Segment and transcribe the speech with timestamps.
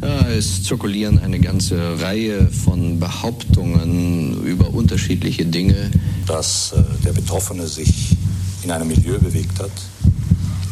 [0.00, 5.90] Ja, es zirkulieren eine ganze Reihe von Behauptungen über unterschiedliche Dinge.
[6.26, 8.16] Dass äh, der Betroffene sich
[8.62, 9.72] in einem Milieu bewegt hat,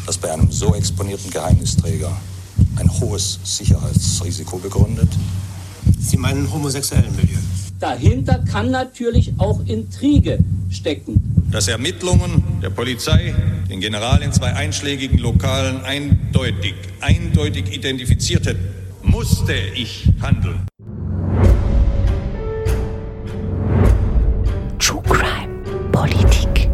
[0.07, 2.17] das bei einem so exponierten Geheimnisträger
[2.77, 5.09] ein hohes Sicherheitsrisiko begründet.
[5.99, 7.39] Sie meinen homosexuellen Milieu?
[7.81, 10.39] Dahinter kann natürlich auch Intrige
[10.71, 11.21] stecken.
[11.51, 13.35] Dass Ermittlungen der Polizei
[13.69, 20.67] den General in zwei einschlägigen Lokalen eindeutig, eindeutig identifiziert hätten, musste ich handeln.
[24.79, 25.63] True Crime
[25.93, 26.71] Politik.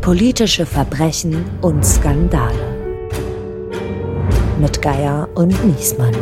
[0.00, 2.52] Politische Verbrechen und Skandale.
[4.60, 6.14] Mit Geier und Niesmann.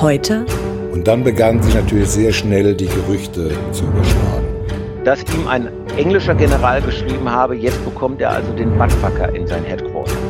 [0.00, 0.44] Heute.
[0.92, 4.46] Und dann begannen sich natürlich sehr schnell die Gerüchte zu überschlagen.
[5.04, 9.64] Dass ihm ein englischer General geschrieben habe, jetzt bekommt er also den Buttfucker in sein
[9.64, 10.27] Headquarter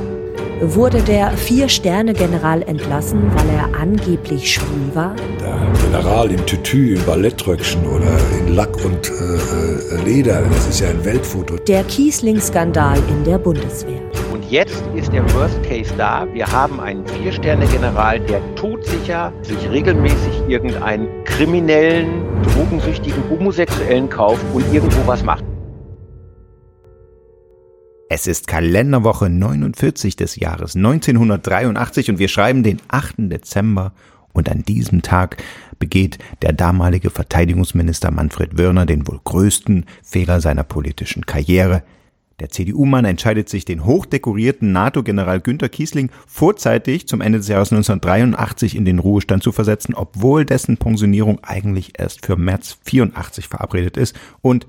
[0.61, 5.15] wurde der Vier-Sterne-General entlassen, weil er angeblich schwul war?
[5.41, 10.81] Der General im Tütü, im Ballettröckchen oder in Lack und äh, äh, Leder, das ist
[10.81, 11.57] ja ein Weltfoto.
[11.57, 14.01] Der Kiesling-Skandal in der Bundeswehr.
[14.33, 16.27] Und jetzt ist der Worst Case da.
[16.33, 22.09] Wir haben einen Vier-Sterne-General, der todsicher sich regelmäßig irgendeinen kriminellen,
[22.43, 25.45] drogensüchtigen Homosexuellen kauft und irgendwo was macht.
[28.11, 33.17] Es ist Kalenderwoche 49 des Jahres 1983 und wir schreiben den 8.
[33.19, 33.93] Dezember
[34.33, 35.37] und an diesem Tag
[35.79, 41.83] begeht der damalige Verteidigungsminister Manfred Wörner den wohl größten Fehler seiner politischen Karriere.
[42.41, 48.75] Der CDU-Mann entscheidet sich, den hochdekorierten NATO-General Günter Kiesling vorzeitig zum Ende des Jahres 1983
[48.75, 54.19] in den Ruhestand zu versetzen, obwohl dessen Pensionierung eigentlich erst für März 84 verabredet ist
[54.41, 54.67] und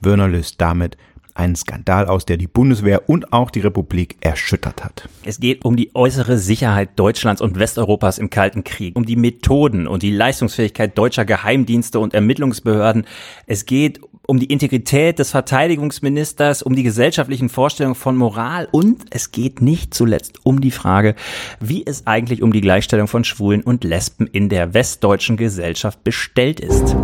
[0.00, 0.98] Wörner löst damit
[1.34, 5.08] einen Skandal aus, der die Bundeswehr und auch die Republik erschüttert hat.
[5.24, 9.86] Es geht um die äußere Sicherheit Deutschlands und Westeuropas im Kalten Krieg, um die Methoden
[9.86, 13.06] und die Leistungsfähigkeit deutscher Geheimdienste und Ermittlungsbehörden.
[13.46, 19.32] Es geht um die Integrität des Verteidigungsministers, um die gesellschaftlichen Vorstellungen von Moral und es
[19.32, 21.14] geht nicht zuletzt um die Frage,
[21.60, 26.60] wie es eigentlich um die Gleichstellung von Schwulen und Lesben in der westdeutschen Gesellschaft bestellt
[26.60, 26.96] ist.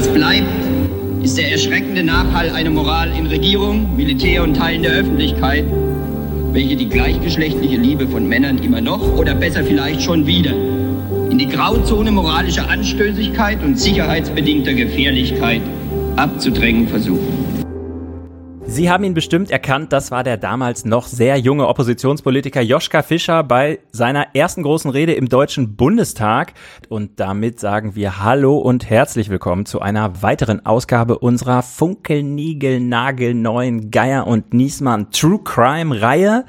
[0.00, 0.48] Was bleibt,
[1.22, 5.66] ist der erschreckende Nachhall einer Moral in Regierung, Militär und Teilen der Öffentlichkeit,
[6.52, 10.52] welche die gleichgeschlechtliche Liebe von Männern immer noch oder besser vielleicht schon wieder
[11.30, 15.60] in die Grauzone moralischer Anstößigkeit und sicherheitsbedingter Gefährlichkeit
[16.16, 17.59] abzudrängen versuchen.
[18.70, 23.42] Sie haben ihn bestimmt erkannt, das war der damals noch sehr junge Oppositionspolitiker Joschka Fischer
[23.42, 26.54] bei seiner ersten großen Rede im Deutschen Bundestag.
[26.88, 34.28] Und damit sagen wir Hallo und herzlich willkommen zu einer weiteren Ausgabe unserer Funkelnigel-Nagel-neuen Geier
[34.28, 36.44] und Niesmann True Crime Reihe,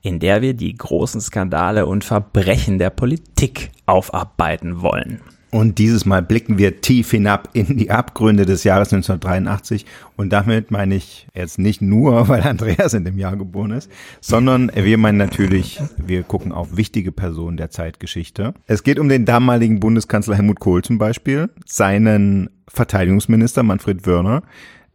[0.00, 5.20] in der wir die großen Skandale und Verbrechen der Politik aufarbeiten wollen.
[5.50, 9.84] Und dieses Mal blicken wir tief hinab in die Abgründe des Jahres 1983.
[10.16, 13.90] Und damit meine ich jetzt nicht nur, weil Andreas in dem Jahr geboren ist,
[14.20, 18.54] sondern wir meinen natürlich, wir gucken auf wichtige Personen der Zeitgeschichte.
[18.66, 24.42] Es geht um den damaligen Bundeskanzler Helmut Kohl zum Beispiel, seinen Verteidigungsminister Manfred Wörner,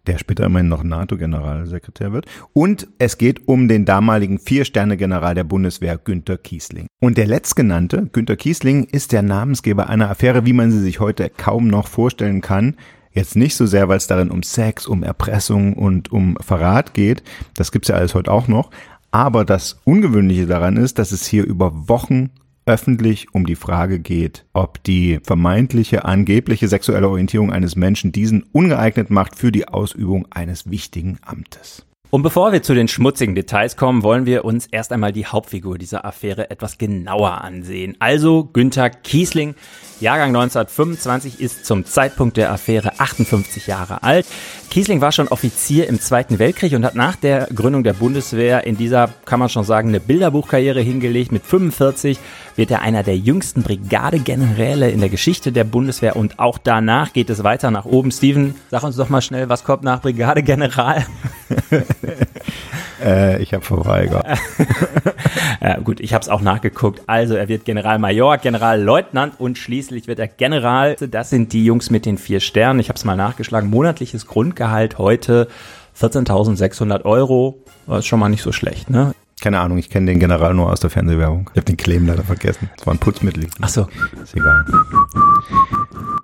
[0.07, 2.25] der später immerhin noch NATO-Generalsekretär wird.
[2.53, 6.87] Und es geht um den damaligen Vier-Sterne-General der Bundeswehr, Günter Kiesling.
[7.01, 11.29] Und der letztgenannte, Günter Kiesling, ist der Namensgeber einer Affäre, wie man sie sich heute
[11.29, 12.75] kaum noch vorstellen kann.
[13.11, 17.23] Jetzt nicht so sehr, weil es darin um Sex, um Erpressung und um Verrat geht.
[17.55, 18.71] Das gibt's ja alles heute auch noch.
[19.11, 22.31] Aber das Ungewöhnliche daran ist, dass es hier über Wochen
[22.65, 29.09] öffentlich um die Frage geht, ob die vermeintliche angebliche sexuelle Orientierung eines Menschen diesen ungeeignet
[29.09, 31.85] macht für die Ausübung eines wichtigen Amtes.
[32.15, 35.77] Und bevor wir zu den schmutzigen Details kommen, wollen wir uns erst einmal die Hauptfigur
[35.77, 37.97] dieser Affäre etwas genauer ansehen.
[37.99, 39.53] Also Günther Kiesling,
[39.99, 44.25] Jahrgang 1925, ist zum Zeitpunkt der Affäre 58 Jahre alt.
[44.71, 48.77] Kiesling war schon Offizier im Zweiten Weltkrieg und hat nach der Gründung der Bundeswehr in
[48.77, 51.33] dieser, kann man schon sagen, eine Bilderbuchkarriere hingelegt.
[51.33, 52.17] Mit 45
[52.55, 57.29] wird er einer der jüngsten Brigadegeneräle in der Geschichte der Bundeswehr und auch danach geht
[57.29, 58.09] es weiter nach oben.
[58.09, 61.05] Steven, sag uns doch mal schnell, was kommt nach Brigadegeneral?
[63.03, 64.25] äh, ich habe verweigert.
[65.61, 67.01] ja, gut, ich habe es auch nachgeguckt.
[67.07, 70.95] Also er wird Generalmajor, Generalleutnant und schließlich wird er General.
[70.95, 72.79] Das sind die Jungs mit den vier Sternen.
[72.79, 73.69] Ich habe es mal nachgeschlagen.
[73.69, 75.47] Monatliches Grundgehalt heute
[75.99, 77.63] 14.600 Euro.
[77.87, 79.13] Das ist schon mal nicht so schlecht, ne?
[79.41, 81.49] Keine Ahnung, ich kenne den General nur aus der Fernsehwerbung.
[81.53, 82.69] Ich habe den Claim leider vergessen.
[82.77, 83.47] Das war ein Putzmittel.
[83.61, 83.87] Ach so.
[84.23, 84.65] Ist egal.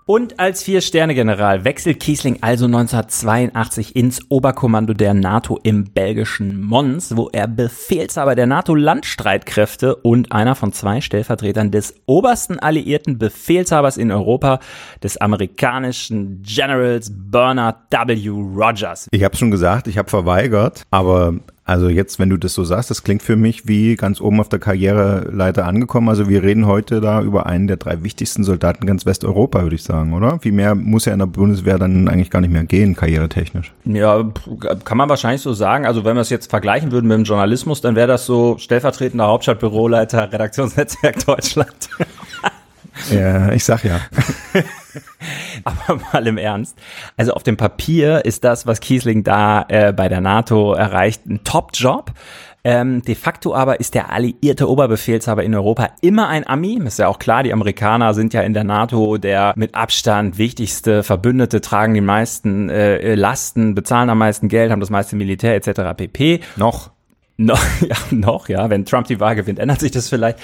[0.05, 7.29] Und als Vier-Sterne-General wechselt Kiesling also 1982 ins Oberkommando der NATO im belgischen Mons, wo
[7.31, 14.59] er Befehlshaber der NATO-Landstreitkräfte und einer von zwei Stellvertretern des obersten alliierten Befehlshabers in Europa,
[15.01, 18.29] des amerikanischen Generals Bernard W.
[18.29, 19.07] Rogers.
[19.11, 22.89] Ich habe schon gesagt, ich habe verweigert, aber also jetzt, wenn du das so sagst,
[22.89, 26.09] das klingt für mich wie ganz oben auf der Karriereleiter angekommen.
[26.09, 29.83] Also wir reden heute da über einen der drei wichtigsten Soldaten ganz Westeuropa, würde ich
[29.83, 30.39] sagen, oder?
[30.41, 33.73] Wie mehr muss ja in der Bundeswehr dann eigentlich gar nicht mehr gehen, karrieretechnisch.
[33.85, 34.23] Ja,
[34.83, 35.85] kann man wahrscheinlich so sagen.
[35.85, 39.27] Also wenn wir es jetzt vergleichen würden mit dem Journalismus, dann wäre das so stellvertretender
[39.27, 41.89] Hauptstadtbüroleiter Redaktionsnetzwerk Deutschland.
[43.11, 43.99] Ja, ich sag ja.
[45.63, 46.77] Aber mal im Ernst.
[47.17, 51.43] Also auf dem Papier ist das, was Kiesling da äh, bei der NATO erreicht, ein
[51.43, 52.13] Top-Job.
[52.63, 56.79] Ähm, de facto aber ist der alliierte Oberbefehlshaber in Europa immer ein Ami.
[56.85, 61.01] Ist ja auch klar, die Amerikaner sind ja in der NATO der mit Abstand wichtigste
[61.01, 65.97] Verbündete, tragen die meisten äh, Lasten, bezahlen am meisten Geld, haben das meiste Militär etc.
[65.97, 66.41] pp.
[66.55, 66.91] Noch.
[67.37, 68.69] Noch, ja, noch, ja.
[68.69, 70.37] Wenn Trump die Wahl gewinnt, ändert sich das vielleicht.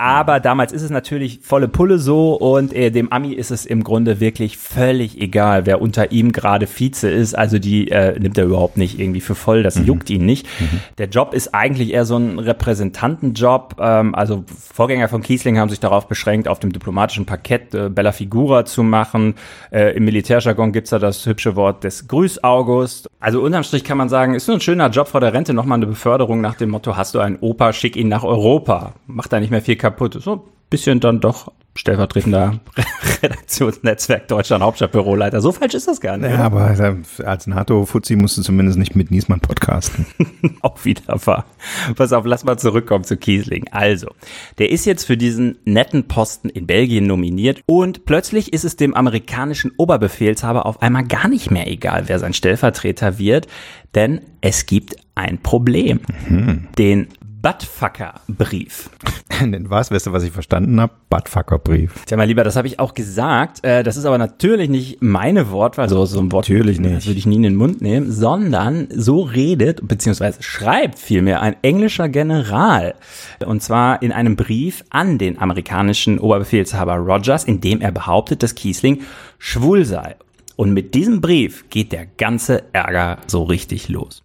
[0.00, 3.84] Aber damals ist es natürlich volle Pulle so und äh, dem Ami ist es im
[3.84, 7.36] Grunde wirklich völlig egal, wer unter ihm gerade Vize ist.
[7.36, 9.84] Also die äh, nimmt er überhaupt nicht irgendwie für voll, das mhm.
[9.84, 10.46] juckt ihn nicht.
[10.58, 10.80] Mhm.
[10.96, 13.76] Der Job ist eigentlich eher so ein Repräsentantenjob.
[13.78, 18.12] Ähm, also Vorgänger von Kiesling haben sich darauf beschränkt, auf dem diplomatischen Parkett äh, Bella
[18.12, 19.34] Figura zu machen.
[19.70, 23.06] Äh, Im Militärjargon gibt's da das hübsche Wort des Grüß August.
[23.20, 25.76] Also unterm Strich kann man sagen, ist nur ein schöner Job vor der Rente, nochmal
[25.76, 28.94] eine Beförderung nach dem Motto, hast du einen Opa, schick ihn nach Europa.
[29.06, 30.22] Macht da nicht mehr viel kaputt kaputt.
[30.22, 30.40] So ein
[30.70, 32.60] bisschen dann doch stellvertretender
[33.22, 35.40] Redaktionsnetzwerk Deutschland Hauptstadtbüroleiter.
[35.40, 36.30] So falsch ist das gar nicht.
[36.30, 36.74] Ja, aber
[37.24, 40.06] als NATO-Fuzzi musst du zumindest nicht mit Niesmann podcasten.
[40.62, 41.46] Auch wieder wahr.
[41.94, 43.66] Pass auf, lass mal zurückkommen zu Kiesling.
[43.70, 44.08] Also,
[44.58, 48.94] der ist jetzt für diesen netten Posten in Belgien nominiert und plötzlich ist es dem
[48.94, 53.46] amerikanischen Oberbefehlshaber auf einmal gar nicht mehr egal, wer sein Stellvertreter wird,
[53.94, 56.00] denn es gibt ein Problem.
[56.28, 56.68] Mhm.
[56.78, 57.08] Den
[57.42, 58.90] Buttfucker-Brief.
[59.68, 59.90] was?
[59.90, 60.92] Weißt du, was ich verstanden habe?
[61.08, 62.04] Buttfucker-Brief.
[62.04, 63.64] Tja, mein Lieber, das habe ich auch gesagt.
[63.64, 66.48] Äh, das ist aber natürlich nicht meine Wortwahl, so, so ein Wort.
[66.48, 66.96] Natürlich nicht.
[66.96, 71.56] Das würde ich nie in den Mund nehmen, sondern so redet, beziehungsweise schreibt vielmehr ein
[71.62, 72.94] englischer General.
[73.46, 78.54] Und zwar in einem Brief an den amerikanischen Oberbefehlshaber Rogers, in dem er behauptet, dass
[78.54, 79.02] Kiesling
[79.38, 80.16] schwul sei.
[80.56, 84.22] Und mit diesem Brief geht der ganze Ärger so richtig los.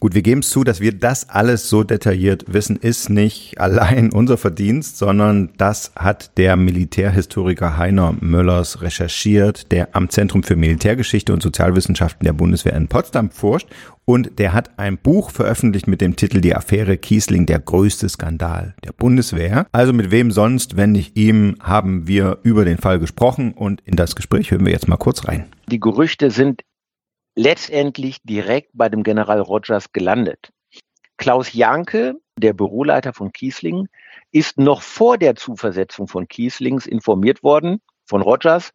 [0.00, 4.10] Gut, wir geben es zu, dass wir das alles so detailliert wissen, ist nicht allein
[4.10, 11.34] unser Verdienst, sondern das hat der Militärhistoriker Heiner Möllers recherchiert, der am Zentrum für Militärgeschichte
[11.34, 13.68] und Sozialwissenschaften der Bundeswehr in Potsdam forscht.
[14.06, 18.74] Und der hat ein Buch veröffentlicht mit dem Titel Die Affäre Kiesling, der größte Skandal
[18.82, 19.66] der Bundeswehr.
[19.70, 23.96] Also mit wem sonst, wenn nicht ihm, haben wir über den Fall gesprochen und in
[23.96, 25.44] das Gespräch hören wir jetzt mal kurz rein.
[25.70, 26.62] Die Gerüchte sind
[27.40, 30.52] letztendlich direkt bei dem General Rogers gelandet.
[31.16, 33.88] Klaus Janke, der Büroleiter von Kiesling,
[34.30, 38.72] ist noch vor der Zuversetzung von Kieslings informiert worden von Rogers,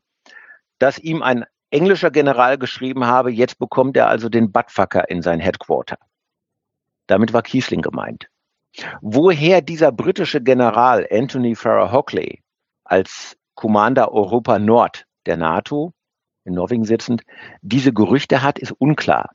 [0.79, 5.39] dass ihm ein englischer General geschrieben habe, jetzt bekommt er also den Buttfucker in sein
[5.39, 5.97] Headquarter.
[7.06, 8.29] Damit war Kiesling gemeint.
[9.01, 12.41] Woher dieser britische General Anthony Farrar Hockley
[12.83, 15.94] als Commander Europa Nord der NATO
[16.45, 17.24] in Norwegen sitzend,
[17.62, 19.31] diese Gerüchte hat, ist unklar.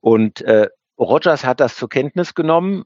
[0.00, 0.68] Und äh,
[0.98, 2.84] Rogers hat das zur Kenntnis genommen,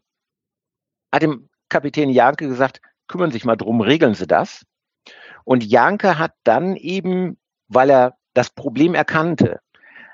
[1.13, 4.65] hat dem Kapitän Janke gesagt, kümmern Sie sich mal drum, regeln Sie das.
[5.45, 9.61] Und Janke hat dann eben, weil er das Problem erkannte,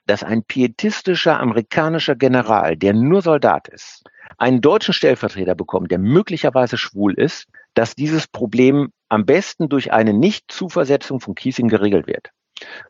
[0.07, 4.05] dass ein pietistischer amerikanischer General, der nur Soldat ist,
[4.37, 10.13] einen deutschen Stellvertreter bekommt, der möglicherweise schwul ist, dass dieses Problem am besten durch eine
[10.13, 12.31] Nichtzuversetzung von Kiesing geregelt wird.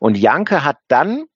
[0.00, 1.26] Und Janke hat dann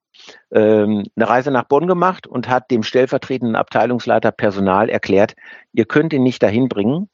[0.51, 5.35] ähm, eine Reise nach Bonn gemacht und hat dem stellvertretenden Abteilungsleiter Personal erklärt,
[5.73, 7.09] ihr könnt ihn nicht dahin bringen,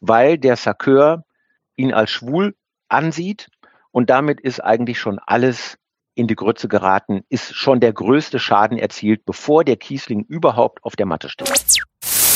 [0.00, 1.24] weil der Sakeur
[1.76, 2.56] ihn als schwul
[2.88, 3.48] ansieht
[3.90, 5.78] und damit ist eigentlich schon alles
[6.14, 10.96] in die Grütze geraten, ist schon der größte Schaden erzielt, bevor der Kiesling überhaupt auf
[10.96, 11.48] der Matte steht.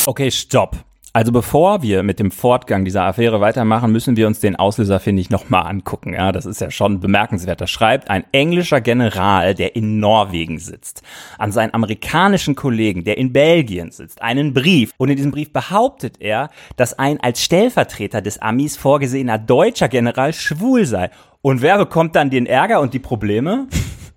[0.07, 0.77] Okay, stopp.
[1.15, 5.21] Also bevor wir mit dem Fortgang dieser Affäre weitermachen, müssen wir uns den Auslöser, finde
[5.21, 6.15] ich, nochmal angucken.
[6.15, 7.61] Ja, das ist ja schon bemerkenswert.
[7.61, 11.03] Da schreibt ein englischer General, der in Norwegen sitzt,
[11.37, 14.93] an seinen amerikanischen Kollegen, der in Belgien sitzt, einen Brief.
[14.97, 20.33] Und in diesem Brief behauptet er, dass ein als Stellvertreter des Amis vorgesehener deutscher General
[20.33, 21.11] schwul sei.
[21.43, 23.67] Und wer bekommt dann den Ärger und die Probleme?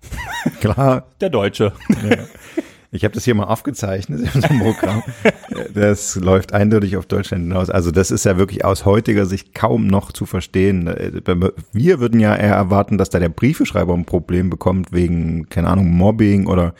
[0.60, 1.04] Klar.
[1.20, 1.74] Der Deutsche.
[2.08, 2.16] Ja.
[2.90, 5.02] Ich habe das hier mal aufgezeichnet in unserem Programm.
[5.74, 7.70] Das läuft eindeutig auf Deutschland hinaus.
[7.70, 10.86] Also das ist ja wirklich aus heutiger Sicht kaum noch zu verstehen.
[11.72, 15.90] Wir würden ja eher erwarten, dass da der Briefeschreiber ein Problem bekommt wegen, keine Ahnung,
[15.90, 16.74] Mobbing oder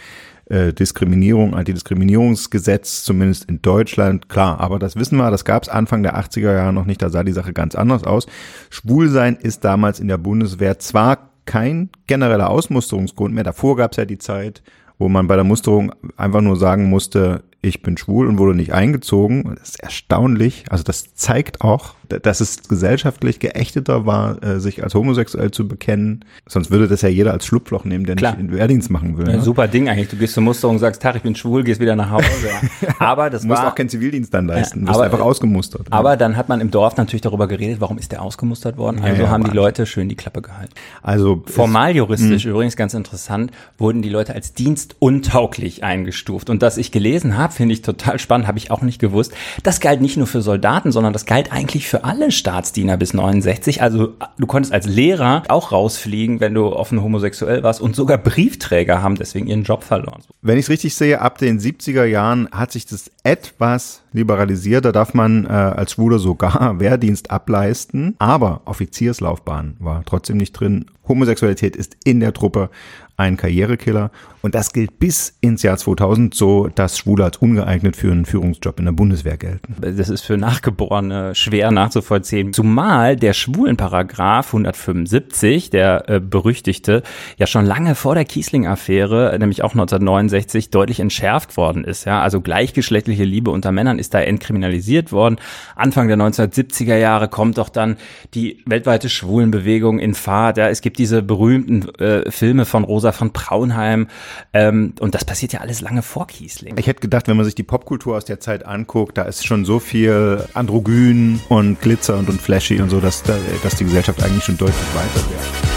[0.46, 6.02] äh, Diskriminierung, Antidiskriminierungsgesetz, zumindest in Deutschland, klar, aber das wissen wir, das gab es Anfang
[6.02, 8.26] der 80er Jahre noch nicht, da sah die Sache ganz anders aus.
[8.70, 14.04] Schwulsein ist damals in der Bundeswehr zwar kein genereller Ausmusterungsgrund mehr, davor gab es ja
[14.04, 14.62] die Zeit,
[14.98, 18.72] wo man bei der Musterung einfach nur sagen musste, ich bin schwul und wurde nicht
[18.72, 19.56] eingezogen.
[19.58, 20.64] Das ist erstaunlich.
[20.70, 26.24] Also das zeigt auch, dass es gesellschaftlich geächteter war, äh, sich als homosexuell zu bekennen.
[26.46, 28.32] Sonst würde das ja jeder als Schlupfloch nehmen, der Klar.
[28.32, 29.28] nicht in Wehrdienst machen will.
[29.28, 29.42] Ja, ne?
[29.42, 30.08] Super Ding eigentlich.
[30.08, 32.26] Du gehst zur Musterung, sagst, Tag, ich bin schwul, gehst wieder nach Hause.
[32.98, 34.84] aber das du musst war, auch keinen Zivildienst dann leisten.
[34.84, 35.86] Du wirst einfach ausgemustert.
[35.90, 39.00] Aber dann hat man im Dorf natürlich darüber geredet, warum ist der ausgemustert worden.
[39.02, 40.72] Also ja, haben die Leute schön die Klappe gehalten.
[41.02, 42.50] Also formal juristisch hm.
[42.50, 46.50] übrigens ganz interessant, wurden die Leute als dienstuntauglich eingestuft.
[46.50, 49.32] Und dass ich gelesen habe, finde ich total spannend, habe ich auch nicht gewusst.
[49.62, 53.82] Das galt nicht nur für Soldaten, sondern das galt eigentlich für alle Staatsdiener bis 69.
[53.82, 59.02] Also du konntest als Lehrer auch rausfliegen, wenn du offen homosexuell warst und sogar Briefträger
[59.02, 60.22] haben deswegen ihren Job verloren.
[60.42, 64.84] Wenn ich es richtig sehe, ab den 70er Jahren hat sich das etwas liberalisiert.
[64.84, 70.86] Da darf man äh, als Schwuler sogar Wehrdienst ableisten, aber Offizierslaufbahn war trotzdem nicht drin.
[71.08, 72.70] Homosexualität ist in der Truppe
[73.16, 74.10] ein Karrierekiller.
[74.42, 78.78] Und das gilt bis ins Jahr 2000 so, dass Schwule als ungeeignet für einen Führungsjob
[78.78, 79.74] in der Bundeswehr gelten.
[79.80, 82.52] Das ist für Nachgeborene schwer nachzuvollziehen.
[82.52, 87.02] Zumal der Schwulenparagraf 175, der äh, berüchtigte,
[87.38, 92.04] ja schon lange vor der Kiesling-Affäre, nämlich auch 1969, deutlich entschärft worden ist.
[92.04, 95.38] Ja, also gleichgeschlechtliche Liebe unter Männern ist da entkriminalisiert worden.
[95.74, 97.96] Anfang der 1970er Jahre kommt doch dann
[98.34, 100.56] die weltweite Schwulenbewegung in Fahrt.
[100.56, 104.08] Ja, es gibt diese berühmten äh, Filme von Rosa von Braunheim.
[104.52, 106.76] Ähm, und das passiert ja alles lange vor Kiesling.
[106.78, 109.64] Ich hätte gedacht, wenn man sich die Popkultur aus der Zeit anguckt, da ist schon
[109.64, 114.44] so viel Androgyn und Glitzer und, und Flashy und so, dass, dass die Gesellschaft eigentlich
[114.44, 115.75] schon deutlich weiter wäre.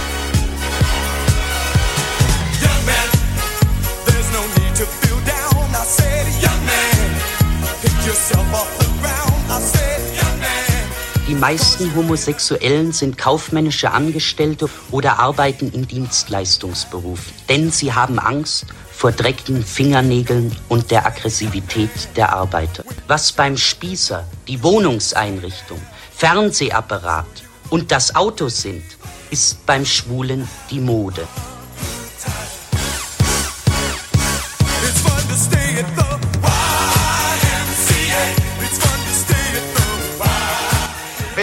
[11.39, 19.63] Meisten Homosexuellen sind kaufmännische Angestellte oder arbeiten in Dienstleistungsberufen, denn sie haben Angst vor dreckigen
[19.63, 22.83] Fingernägeln und der Aggressivität der Arbeiter.
[23.07, 25.79] Was beim Spießer die Wohnungseinrichtung,
[26.15, 28.83] Fernsehapparat und das Auto sind,
[29.31, 31.27] ist beim Schwulen die Mode.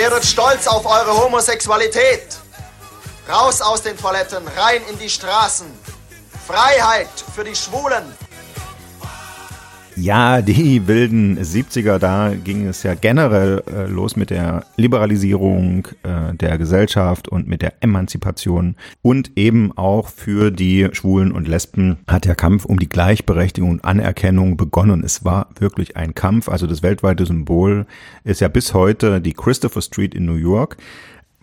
[0.08, 2.38] Werdet stolz auf eure Homosexualität.
[3.28, 5.66] Raus aus den Toiletten, rein in die Straßen.
[6.46, 8.04] Freiheit für die Schwulen.
[9.98, 16.34] Ja, die wilden 70er, da ging es ja generell äh, los mit der Liberalisierung äh,
[16.34, 18.76] der Gesellschaft und mit der Emanzipation.
[19.00, 23.84] Und eben auch für die Schwulen und Lesben hat der Kampf um die Gleichberechtigung und
[23.86, 25.02] Anerkennung begonnen.
[25.02, 26.50] Es war wirklich ein Kampf.
[26.50, 27.86] Also das weltweite Symbol
[28.22, 30.76] ist ja bis heute die Christopher Street in New York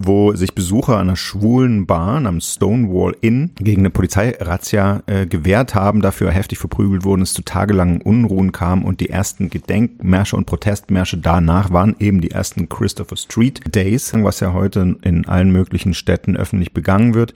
[0.06, 6.02] wo sich Besucher einer schwulen Bar namens Stonewall Inn gegen eine Polizeirazzia äh, gewehrt haben,
[6.02, 11.18] dafür heftig verprügelt wurden, es zu tagelangen Unruhen kam und die ersten Gedenkmärsche und Protestmärsche
[11.18, 16.36] danach waren eben die ersten Christopher Street Days, was ja heute in allen möglichen Städten
[16.36, 17.34] öffentlich begangen wird.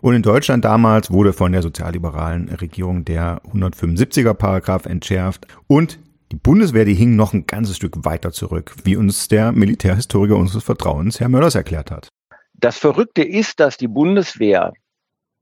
[0.00, 5.98] Und in Deutschland damals wurde von der sozialliberalen Regierung der 175er Paragraph entschärft und
[6.30, 10.64] die Bundeswehr, die hing noch ein ganzes Stück weiter zurück, wie uns der Militärhistoriker unseres
[10.64, 12.08] Vertrauens, Herr Möllers, erklärt hat.
[12.54, 14.72] Das Verrückte ist, dass die Bundeswehr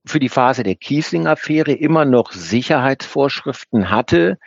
[0.07, 4.39] für die Phase der Kiesling-Affäre immer noch Sicherheitsvorschriften hatte,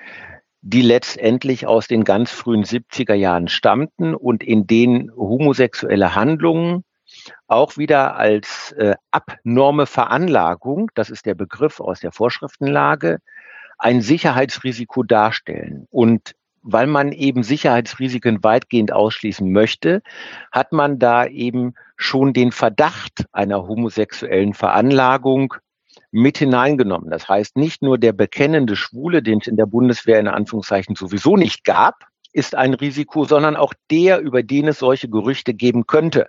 [0.61, 6.83] die letztendlich aus den ganz frühen 70er Jahren stammten und in denen homosexuelle Handlungen
[7.47, 13.19] auch wieder als äh, abnorme Veranlagung, das ist der Begriff aus der Vorschriftenlage,
[13.79, 15.87] ein Sicherheitsrisiko darstellen.
[15.89, 20.01] Und weil man eben Sicherheitsrisiken weitgehend ausschließen möchte,
[20.51, 25.53] hat man da eben schon den Verdacht einer homosexuellen Veranlagung
[26.11, 27.09] mit hineingenommen.
[27.09, 31.37] Das heißt, nicht nur der bekennende Schwule, den es in der Bundeswehr in Anführungszeichen sowieso
[31.37, 36.27] nicht gab, ist ein Risiko, sondern auch der, über den es solche Gerüchte geben könnte.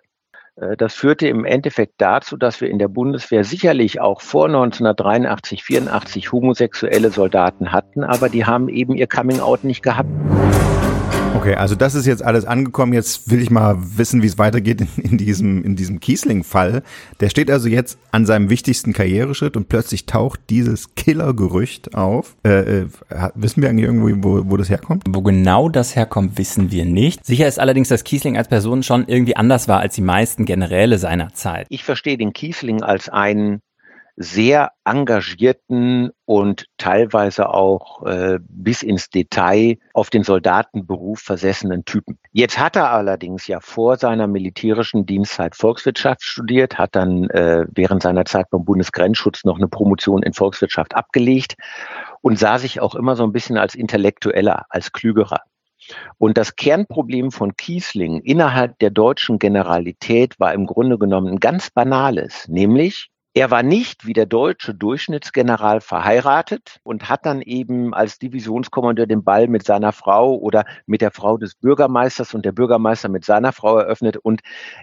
[0.61, 5.65] Äh, das führte im Endeffekt dazu, dass wir in der Bundeswehr sicherlich auch vor 1983,
[5.65, 10.11] 84 homosexuelle Soldaten hatten, aber die haben eben ihr Coming-out nicht gehabt.
[11.37, 12.93] Okay, also das ist jetzt alles angekommen.
[12.93, 16.83] Jetzt will ich mal wissen, wie es weitergeht in, in diesem, in diesem Kiesling-Fall.
[17.21, 22.37] Der steht also jetzt an seinem wichtigsten Karriereschritt und plötzlich taucht dieses Killer-Gerücht auf.
[22.45, 22.87] Äh, äh,
[23.35, 25.05] wissen wir eigentlich irgendwie, wo, wo das herkommt?
[25.09, 27.25] Wo genau das herkommt, wissen wir nicht.
[27.25, 30.99] Sicher ist allerdings, dass Kiesling als Person schon irgendwie anders war als die meisten Generäle
[30.99, 31.67] seiner Zeit.
[31.71, 33.61] Ich verstehe den Kiesling als einen
[34.23, 42.19] sehr engagierten und teilweise auch äh, bis ins Detail auf den Soldatenberuf versessenen Typen.
[42.31, 48.03] Jetzt hat er allerdings ja vor seiner militärischen Dienstzeit Volkswirtschaft studiert, hat dann äh, während
[48.03, 51.55] seiner Zeit beim Bundesgrenzschutz noch eine Promotion in Volkswirtschaft abgelegt
[52.21, 55.41] und sah sich auch immer so ein bisschen als Intellektueller, als Klügerer.
[56.19, 61.71] Und das Kernproblem von Kiesling innerhalb der deutschen Generalität war im Grunde genommen ein ganz
[61.71, 68.19] banales, nämlich er war nicht wie der deutsche Durchschnittsgeneral verheiratet und hat dann eben als
[68.19, 73.09] Divisionskommandeur den Ball mit seiner Frau oder mit der Frau des Bürgermeisters und der Bürgermeister
[73.09, 74.17] mit seiner Frau eröffnet.
[74.17, 74.41] Und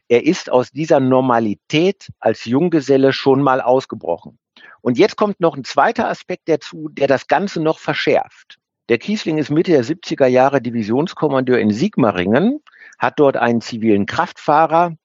[0.08, 4.40] er ist aus dieser Normalität als Junggeselle schon mal ausgebrochen.
[4.80, 8.60] Und jetzt kommt noch ein zweiter Aspekt dazu, der das Ganze noch verschärft.
[8.88, 12.62] Der Kiesling ist Mitte der 70er Jahre Divisionskommandeur in Sigmaringen,
[12.98, 14.96] hat dort einen zivilen Kraftfahrer,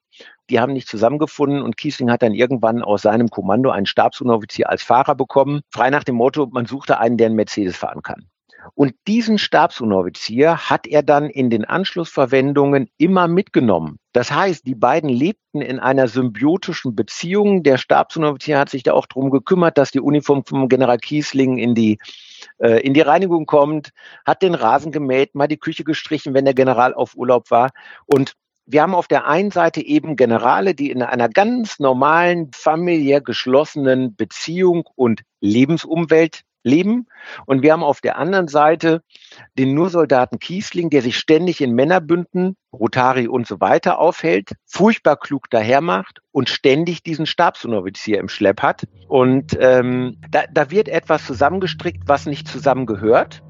[0.50, 4.82] die haben nicht zusammengefunden und Kiesling hat dann irgendwann aus seinem Kommando einen Stabsunteroffizier als
[4.82, 8.26] Fahrer bekommen, frei nach dem Motto, man suchte einen, der einen Mercedes fahren kann.
[8.74, 13.98] Und diesen Stabsunteroffizier hat er dann in den Anschlussverwendungen immer mitgenommen.
[14.12, 17.62] Das heißt, die beiden lebten in einer symbiotischen Beziehung.
[17.62, 21.74] Der Stabsunteroffizier hat sich da auch darum gekümmert, dass die Uniform vom General Kiesling in
[21.74, 21.98] die,
[22.58, 23.90] äh, in die Reinigung kommt,
[24.24, 27.70] hat den Rasen gemäht, mal die Küche gestrichen, wenn der General auf Urlaub war.
[28.06, 28.34] Und
[28.66, 34.14] wir haben auf der einen Seite eben Generale, die in einer ganz normalen, familiär geschlossenen
[34.14, 37.06] Beziehung und Lebensumwelt leben.
[37.46, 39.02] Und wir haben auf der anderen Seite
[39.58, 45.50] den Nursoldaten Kiesling, der sich ständig in Männerbünden, Rotari und so weiter aufhält, furchtbar klug
[45.50, 48.86] dahermacht und ständig diesen Stabsunteroffizier im Schlepp hat.
[49.08, 53.42] Und ähm, da, da wird etwas zusammengestrickt, was nicht zusammengehört.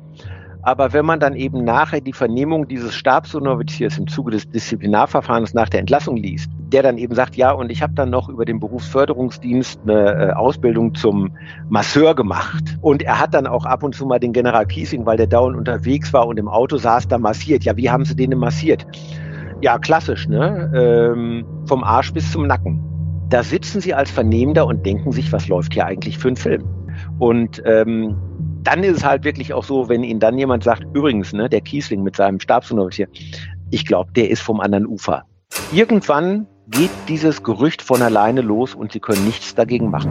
[0.62, 5.68] Aber wenn man dann eben nachher die Vernehmung dieses Stabsunteroffiziers im Zuge des Disziplinarverfahrens nach
[5.68, 8.60] der Entlassung liest, der dann eben sagt, ja, und ich habe dann noch über den
[8.60, 11.32] Berufsförderungsdienst eine äh, Ausbildung zum
[11.68, 12.78] Masseur gemacht.
[12.80, 15.56] Und er hat dann auch ab und zu mal den General Kiesing, weil der dauernd
[15.56, 17.64] unterwegs war und im Auto saß, da massiert.
[17.64, 18.86] Ja, wie haben sie den denn massiert?
[19.60, 20.72] Ja, klassisch, ne?
[20.74, 22.80] Ähm, vom Arsch bis zum Nacken.
[23.28, 26.64] Da sitzen sie als Vernehmender und denken sich, was läuft hier eigentlich für ein Film?
[27.18, 28.16] Und ähm,
[28.62, 31.60] dann ist es halt wirklich auch so, wenn Ihnen dann jemand sagt, übrigens, ne, der
[31.60, 33.08] Kiesling mit seinem Stabsunteroffizier,
[33.70, 35.24] ich glaube, der ist vom anderen Ufer.
[35.72, 40.10] Irgendwann geht dieses Gerücht von alleine los und Sie können nichts dagegen machen.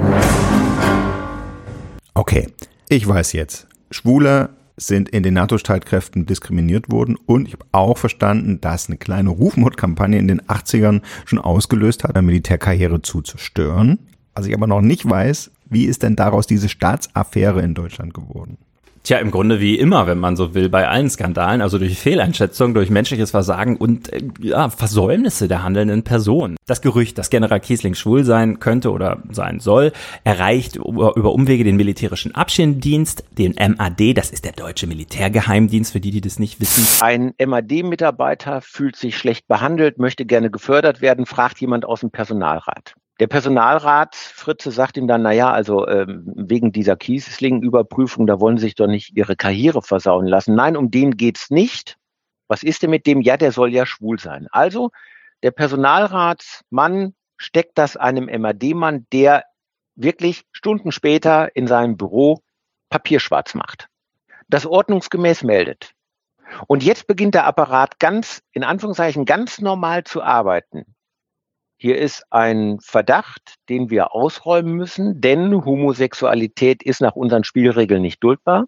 [2.13, 2.47] Okay,
[2.89, 3.67] ich weiß jetzt.
[3.89, 9.29] Schwule sind in den NATO-Streitkräften diskriminiert worden und ich habe auch verstanden, dass eine kleine
[9.29, 13.99] Rufmordkampagne in den 80ern schon ausgelöst hat, eine Militärkarriere zu zerstören.
[14.33, 18.57] Was ich aber noch nicht weiß, wie ist denn daraus diese Staatsaffäre in Deutschland geworden?
[19.03, 22.75] Tja, im Grunde wie immer, wenn man so will, bei allen Skandalen, also durch Fehleinschätzung,
[22.75, 26.55] durch menschliches Versagen und äh, ja, Versäumnisse der handelnden Person.
[26.67, 29.91] Das Gerücht, dass General Kiesling schwul sein könnte oder sein soll,
[30.23, 35.99] erreicht über, über Umwege den militärischen Abschirmdienst, den MAD, das ist der deutsche Militärgeheimdienst, für
[35.99, 36.85] die, die das nicht wissen.
[37.03, 42.93] Ein MAD-Mitarbeiter fühlt sich schlecht behandelt, möchte gerne gefördert werden, fragt jemand aus dem Personalrat.
[43.21, 48.57] Der Personalrat, Fritze, sagt ihm dann, na ja, also ähm, wegen dieser Kiesling-Überprüfung, da wollen
[48.57, 50.55] sie sich doch nicht ihre Karriere versauen lassen.
[50.55, 51.99] Nein, um den geht's nicht.
[52.47, 53.21] Was ist denn mit dem?
[53.21, 54.47] Ja, der soll ja schwul sein.
[54.49, 54.89] Also
[55.43, 59.43] der Personalratsmann steckt das einem MAD-Mann, der
[59.93, 62.41] wirklich Stunden später in seinem Büro
[62.89, 63.87] Papierschwarz macht.
[64.47, 65.91] Das ordnungsgemäß meldet.
[66.65, 70.95] Und jetzt beginnt der Apparat ganz, in Anführungszeichen, ganz normal zu arbeiten.
[71.83, 78.23] Hier ist ein Verdacht, den wir ausräumen müssen, denn Homosexualität ist nach unseren Spielregeln nicht
[78.23, 78.67] duldbar.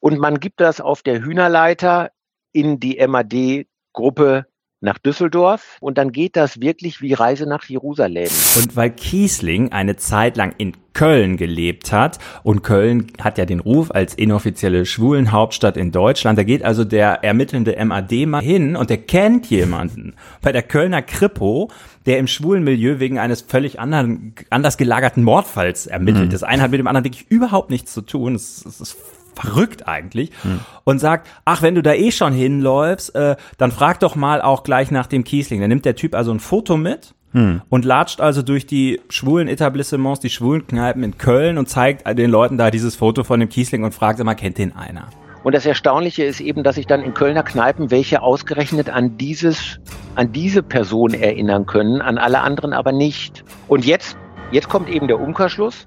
[0.00, 2.10] Und man gibt das auf der Hühnerleiter
[2.50, 4.46] in die MAD-Gruppe
[4.80, 8.28] nach Düsseldorf und dann geht das wirklich wie Reise nach Jerusalem.
[8.56, 13.60] Und weil Kiesling eine Zeit lang in Köln gelebt hat und Köln hat ja den
[13.60, 18.90] Ruf als inoffizielle Schwulenhauptstadt in Deutschland, da geht also der ermittelnde MAD mal hin und
[18.90, 21.70] der kennt jemanden bei der Kölner Kripo,
[22.06, 26.26] der im schwulen Milieu wegen eines völlig anderen, anders gelagerten Mordfalls ermittelt.
[26.26, 26.30] Mhm.
[26.30, 28.34] Das eine hat mit dem anderen wirklich überhaupt nichts zu tun.
[28.34, 28.96] Das, das ist
[29.36, 30.60] verrückt eigentlich hm.
[30.84, 34.62] und sagt, ach, wenn du da eh schon hinläufst, äh, dann frag doch mal auch
[34.62, 35.60] gleich nach dem Kiesling.
[35.60, 37.62] Dann nimmt der Typ also ein Foto mit hm.
[37.68, 42.30] und latscht also durch die schwulen Etablissements, die schwulen Kneipen in Köln und zeigt den
[42.30, 45.08] Leuten da dieses Foto von dem Kiesling und fragt immer, kennt den einer?
[45.46, 49.78] Und das Erstaunliche ist eben, dass sich dann in Kölner Kneipen welche ausgerechnet an dieses,
[50.16, 53.44] an diese Person erinnern können, an alle anderen aber nicht.
[53.68, 54.16] Und jetzt,
[54.50, 55.86] jetzt kommt eben der Umkehrschluss.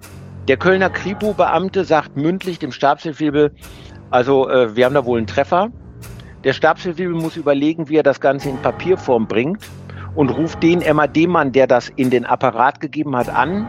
[0.49, 3.51] Der Kölner Kripo-Beamte sagt mündlich dem Stabsfeldwebel,
[4.09, 5.69] also äh, wir haben da wohl einen Treffer.
[6.43, 9.63] Der Stabsfeldwebel muss überlegen, wie er das Ganze in Papierform bringt
[10.15, 13.67] und ruft den MAD-Mann, der das in den Apparat gegeben hat, an.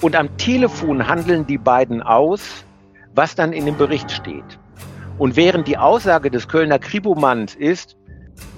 [0.00, 2.64] Und am Telefon handeln die beiden aus,
[3.16, 4.60] was dann in dem Bericht steht.
[5.18, 7.96] Und während die Aussage des Kölner Kribomanns ist,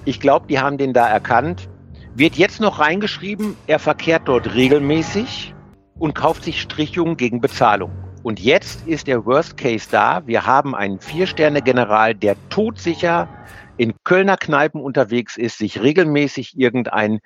[0.05, 1.71] ich glaube, die haben den da erkannt,
[2.15, 5.55] wird jetzt noch reingeschrieben, er verkehrt dort regelmäßig
[5.99, 7.91] und kauft sich Strichungen gegen Bezahlung.
[8.23, 10.23] Und jetzt ist der Worst Case da.
[10.27, 13.29] Wir haben einen Vier-Sterne-General, der todsicher
[13.77, 17.21] in Kölner Kneipen unterwegs ist, sich regelmäßig irgendeinen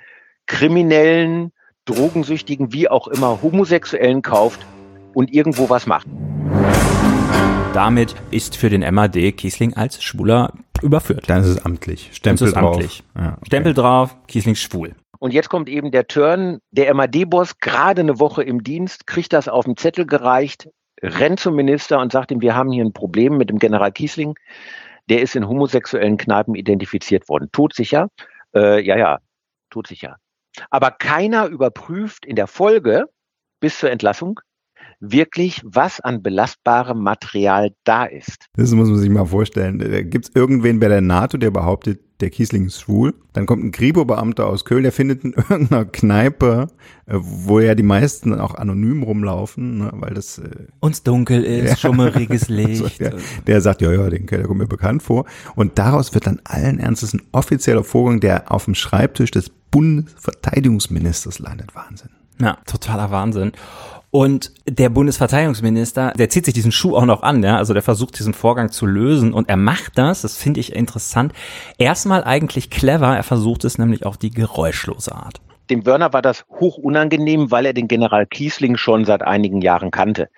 [0.46, 1.52] kriminellen,
[1.86, 4.60] drogensüchtigen, wie auch immer, Homosexuellen kauft
[5.14, 6.06] und irgendwo was macht.
[7.72, 11.24] Damit ist für den MAD Kiesling als Schwuler überführt.
[11.28, 12.10] Dann ist es amtlich.
[12.12, 12.74] Stempel ist drauf.
[12.74, 13.02] amtlich.
[13.16, 13.46] Ja, okay.
[13.46, 14.94] Stempel drauf, Kiesling schwul.
[15.22, 16.58] Und jetzt kommt eben der Turn.
[16.72, 20.68] Der MAD-Boss, gerade eine Woche im Dienst, kriegt das auf den Zettel gereicht,
[21.00, 24.34] rennt zum Minister und sagt ihm, wir haben hier ein Problem mit dem General Kiesling.
[25.08, 27.50] Der ist in homosexuellen Kneipen identifiziert worden.
[27.52, 28.08] Todsicher?
[28.52, 29.18] Äh, ja, ja,
[29.70, 30.16] todsicher.
[30.70, 33.04] Aber keiner überprüft in der Folge
[33.60, 34.40] bis zur Entlassung
[34.98, 38.46] wirklich, was an belastbarem Material da ist.
[38.54, 39.78] Das muss man sich mal vorstellen.
[39.78, 43.12] Da gibt es irgendwen bei der NATO, der behauptet, der Kiesling ist schwul.
[43.34, 46.68] Dann kommt ein Kripo-Beamter aus Köln, der findet in irgendeiner Kneipe,
[47.06, 50.48] äh, wo ja die meisten auch anonym rumlaufen, ne, weil das äh,
[50.80, 51.76] Uns dunkel ist, Ja.
[51.76, 52.76] schummeriges Licht.
[52.78, 53.14] so, der,
[53.46, 55.26] der sagt, ja, ja, den, der kommt mir bekannt vor.
[55.56, 61.38] Und daraus wird dann allen Ernstes ein offizieller Vorgang, der auf dem Schreibtisch des Bundesverteidigungsministers
[61.38, 61.74] landet.
[61.74, 62.10] Wahnsinn.
[62.40, 63.52] Ja, totaler Wahnsinn.
[64.14, 68.18] Und der Bundesverteidigungsminister, der zieht sich diesen Schuh auch noch an, ja, also der versucht
[68.18, 71.32] diesen Vorgang zu lösen und er macht das, das finde ich interessant,
[71.78, 75.40] erstmal eigentlich clever, er versucht es nämlich auf die geräuschlose Art.
[75.70, 79.90] Dem Wörner war das hoch unangenehm, weil er den General Kiesling schon seit einigen Jahren
[79.90, 80.28] kannte.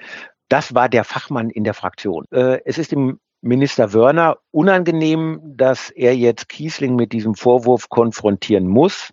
[0.48, 2.26] Das war der Fachmann in der Fraktion.
[2.30, 8.68] Äh, Es ist dem Minister Wörner unangenehm, dass er jetzt Kiesling mit diesem Vorwurf konfrontieren
[8.68, 9.12] muss.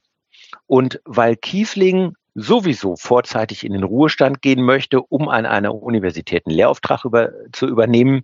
[0.68, 6.56] Und weil Kiesling sowieso vorzeitig in den Ruhestand gehen möchte, um an einer Universität einen
[6.56, 8.22] Lehrauftrag über, zu übernehmen,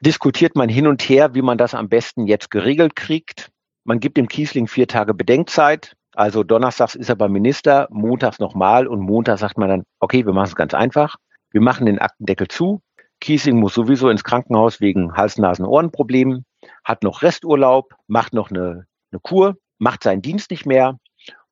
[0.00, 3.50] diskutiert man hin und her, wie man das am besten jetzt geregelt kriegt.
[3.84, 5.94] Man gibt dem Kiesling vier Tage Bedenkzeit.
[6.14, 10.32] Also donnerstags ist er beim Minister, montags nochmal und Montag sagt man dann, okay, wir
[10.32, 11.16] machen es ganz einfach.
[11.52, 12.80] Wir machen den Aktendeckel zu.
[13.20, 16.44] Kiesling muss sowieso ins Krankenhaus wegen Hals-Nasen-Ohrenproblemen,
[16.84, 20.98] hat noch Resturlaub, macht noch eine, eine Kur, macht seinen Dienst nicht mehr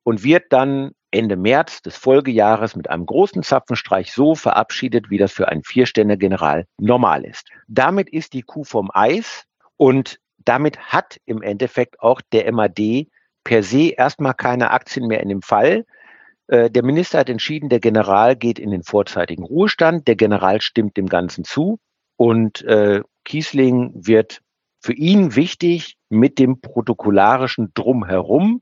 [0.03, 5.33] und wird dann Ende März des Folgejahres mit einem großen Zapfenstreich so verabschiedet, wie das
[5.33, 7.49] für einen Vierstände-General normal ist.
[7.67, 9.43] Damit ist die Kuh vom Eis
[9.77, 13.07] und damit hat im Endeffekt auch der MAD
[13.43, 15.85] per se erstmal keine Aktien mehr in dem Fall.
[16.47, 20.07] Äh, Der Minister hat entschieden, der General geht in den vorzeitigen Ruhestand.
[20.07, 21.79] Der General stimmt dem Ganzen zu
[22.17, 24.41] und äh, Kiesling wird
[24.79, 28.61] für ihn wichtig mit dem protokollarischen Drumherum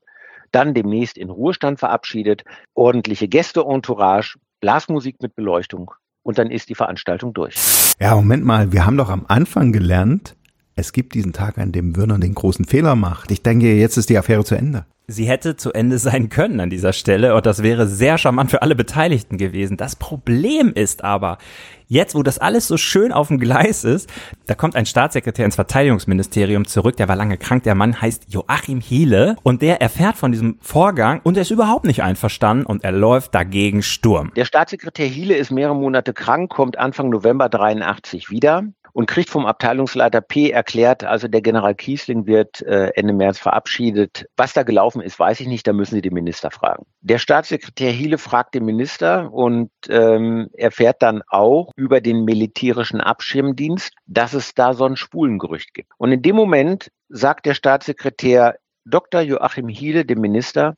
[0.51, 5.91] dann demnächst in Ruhestand verabschiedet, ordentliche Gäste-Entourage, Blasmusik mit Beleuchtung
[6.23, 7.55] und dann ist die Veranstaltung durch.
[7.99, 10.35] Ja, Moment mal, wir haben doch am Anfang gelernt,
[10.75, 13.31] es gibt diesen Tag, an dem Würner den großen Fehler macht.
[13.31, 14.85] Ich denke, jetzt ist die Affäre zu Ende.
[15.11, 18.61] Sie hätte zu Ende sein können an dieser Stelle und das wäre sehr charmant für
[18.61, 19.75] alle Beteiligten gewesen.
[19.75, 21.39] Das Problem ist aber,
[21.87, 24.07] jetzt wo das alles so schön auf dem Gleis ist,
[24.45, 28.81] da kommt ein Staatssekretär ins Verteidigungsministerium zurück, der war lange krank, der Mann heißt Joachim
[28.81, 32.91] Hiele und der erfährt von diesem Vorgang und er ist überhaupt nicht einverstanden und er
[32.91, 34.31] läuft dagegen Sturm.
[34.35, 38.65] Der Staatssekretär Hiele ist mehrere Monate krank, kommt Anfang November 83 wieder
[38.99, 44.25] und kriegt vom Abteilungsleiter P erklärt, also der General Kiesling wird äh, Ende März verabschiedet.
[44.35, 46.85] Was da gelaufen ist, weiß ich nicht, da müssen Sie den Minister fragen.
[46.99, 53.93] Der Staatssekretär Hiele fragt den Minister und ähm, erfährt dann auch über den militärischen Abschirmdienst,
[54.05, 55.93] dass es da so ein Spulengerücht gibt.
[55.97, 59.21] Und in dem Moment sagt der Staatssekretär Dr.
[59.21, 60.75] Joachim Hiele dem Minister,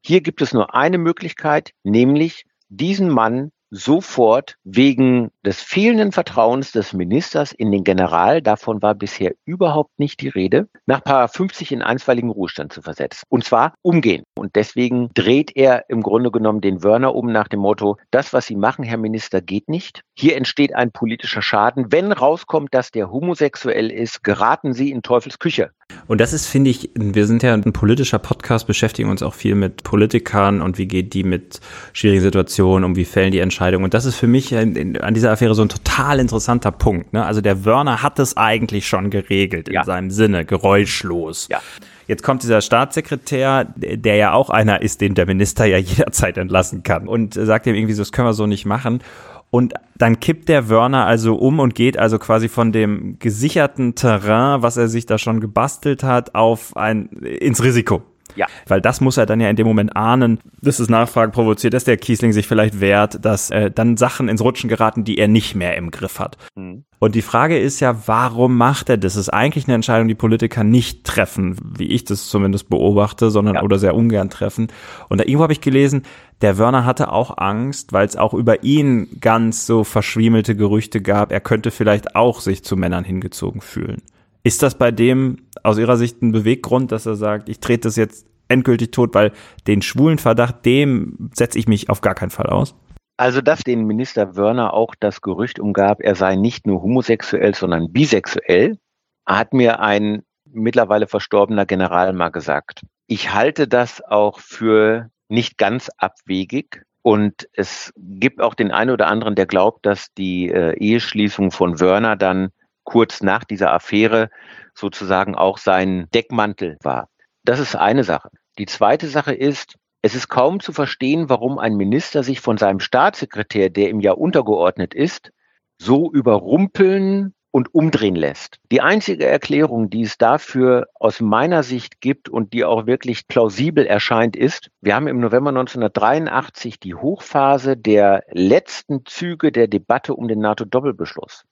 [0.00, 6.92] hier gibt es nur eine Möglichkeit, nämlich diesen Mann sofort wegen des fehlenden Vertrauens des
[6.92, 11.82] Ministers in den General, davon war bisher überhaupt nicht die Rede, nach Paragraph 50 in
[11.82, 13.24] einstweiligen Ruhestand zu versetzen.
[13.28, 14.24] Und zwar umgehen.
[14.36, 18.46] Und deswegen dreht er im Grunde genommen den Wörner um nach dem Motto, das, was
[18.46, 20.02] Sie machen, Herr Minister, geht nicht.
[20.14, 21.92] Hier entsteht ein politischer Schaden.
[21.92, 25.70] Wenn rauskommt, dass der homosexuell ist, geraten Sie in Teufels Küche.
[26.06, 29.54] Und das ist, finde ich, wir sind ja ein politischer Podcast, beschäftigen uns auch viel
[29.54, 31.60] mit Politikern und wie geht die mit
[31.92, 33.84] schwierigen Situationen um, wie fällen die Entscheidungen.
[33.84, 37.12] Und das ist für mich an dieser Affäre so ein total interessanter Punkt.
[37.12, 37.24] Ne?
[37.24, 39.80] Also der Wörner hat es eigentlich schon geregelt ja.
[39.80, 41.48] in seinem Sinne, geräuschlos.
[41.50, 41.60] Ja.
[42.06, 46.82] Jetzt kommt dieser Staatssekretär, der ja auch einer ist, den der Minister ja jederzeit entlassen
[46.82, 49.00] kann und sagt ihm irgendwie so, das können wir so nicht machen.
[49.50, 54.62] Und dann kippt der Wörner also um und geht also quasi von dem gesicherten Terrain,
[54.62, 58.02] was er sich da schon gebastelt hat, auf ein, ins Risiko.
[58.36, 58.46] Ja.
[58.66, 61.84] Weil das muss er dann ja in dem Moment ahnen, dass es Nachfragen provoziert, dass
[61.84, 65.54] der Kiesling sich vielleicht wehrt, dass äh, dann Sachen ins Rutschen geraten, die er nicht
[65.54, 66.36] mehr im Griff hat.
[66.54, 66.84] Mhm.
[67.00, 69.08] Und die Frage ist ja, warum macht er das?
[69.08, 73.54] Das ist eigentlich eine Entscheidung, die Politiker nicht treffen, wie ich das zumindest beobachte, sondern
[73.54, 73.62] ja.
[73.62, 74.68] oder sehr ungern treffen.
[75.08, 76.02] Und da irgendwo habe ich gelesen,
[76.42, 81.32] der Wörner hatte auch Angst, weil es auch über ihn ganz so verschwiemelte Gerüchte gab,
[81.32, 84.02] er könnte vielleicht auch sich zu Männern hingezogen fühlen.
[84.48, 87.96] Ist das bei dem aus Ihrer Sicht ein Beweggrund, dass er sagt, ich trete das
[87.96, 89.32] jetzt endgültig tot, weil
[89.66, 92.74] den schwulen Verdacht, dem setze ich mich auf gar keinen Fall aus?
[93.18, 97.92] Also, dass den Minister Wörner auch das Gerücht umgab, er sei nicht nur homosexuell, sondern
[97.92, 98.78] bisexuell,
[99.26, 102.80] hat mir ein mittlerweile verstorbener General mal gesagt.
[103.06, 106.84] Ich halte das auch für nicht ganz abwegig.
[107.02, 111.80] Und es gibt auch den einen oder anderen, der glaubt, dass die äh, Eheschließung von
[111.80, 112.48] Wörner dann
[112.88, 114.30] kurz nach dieser Affäre
[114.74, 117.10] sozusagen auch sein Deckmantel war.
[117.44, 118.30] Das ist eine Sache.
[118.56, 122.80] Die zweite Sache ist, es ist kaum zu verstehen, warum ein Minister sich von seinem
[122.80, 125.32] Staatssekretär, der ihm ja untergeordnet ist,
[125.76, 128.56] so überrumpeln und umdrehen lässt.
[128.72, 133.84] Die einzige Erklärung, die es dafür aus meiner Sicht gibt und die auch wirklich plausibel
[133.84, 140.26] erscheint, ist, wir haben im November 1983 die Hochphase der letzten Züge der Debatte um
[140.26, 141.44] den NATO-Doppelbeschluss.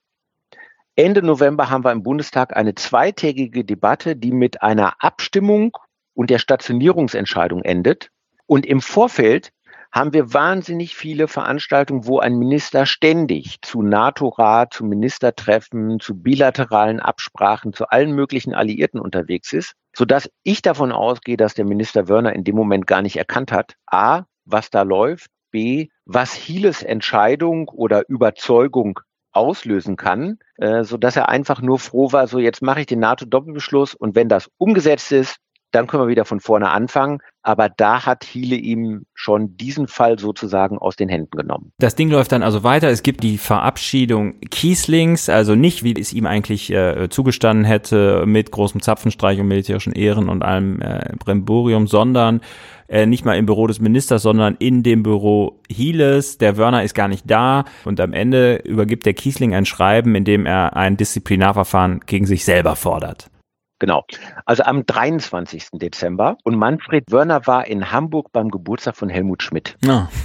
[0.98, 5.76] Ende November haben wir im Bundestag eine zweitägige Debatte, die mit einer Abstimmung
[6.14, 8.08] und der Stationierungsentscheidung endet.
[8.46, 9.52] Und im Vorfeld
[9.92, 16.98] haben wir wahnsinnig viele Veranstaltungen, wo ein Minister ständig zu NATO-Rat, zu Ministertreffen, zu bilateralen
[16.98, 22.32] Absprachen, zu allen möglichen Alliierten unterwegs ist, sodass ich davon ausgehe, dass der Minister Wörner
[22.32, 27.68] in dem Moment gar nicht erkannt hat, a, was da läuft, b, was Hieles Entscheidung
[27.68, 29.00] oder Überzeugung
[29.36, 33.00] auslösen kann, äh, so dass er einfach nur froh war, so jetzt mache ich den
[33.00, 35.36] NATO-Doppelbeschluss und wenn das umgesetzt ist,
[35.70, 37.18] dann können wir wieder von vorne anfangen.
[37.46, 41.70] Aber da hat Hiele ihm schon diesen Fall sozusagen aus den Händen genommen.
[41.78, 42.90] Das Ding läuft dann also weiter.
[42.90, 48.50] Es gibt die Verabschiedung Kieslings, also nicht, wie es ihm eigentlich äh, zugestanden hätte, mit
[48.50, 52.40] großem Zapfenstreich und militärischen Ehren und allem äh, Bremborium, sondern
[52.88, 56.38] äh, nicht mal im Büro des Ministers, sondern in dem Büro Hieles.
[56.38, 60.24] Der Wörner ist gar nicht da und am Ende übergibt der Kiesling ein Schreiben, in
[60.24, 63.30] dem er ein Disziplinarverfahren gegen sich selber fordert.
[63.78, 64.04] Genau.
[64.44, 65.68] Also am 23.
[65.74, 66.36] Dezember.
[66.44, 69.76] Und Manfred Wörner war in Hamburg beim Geburtstag von Helmut Schmidt.
[69.86, 70.08] Ah.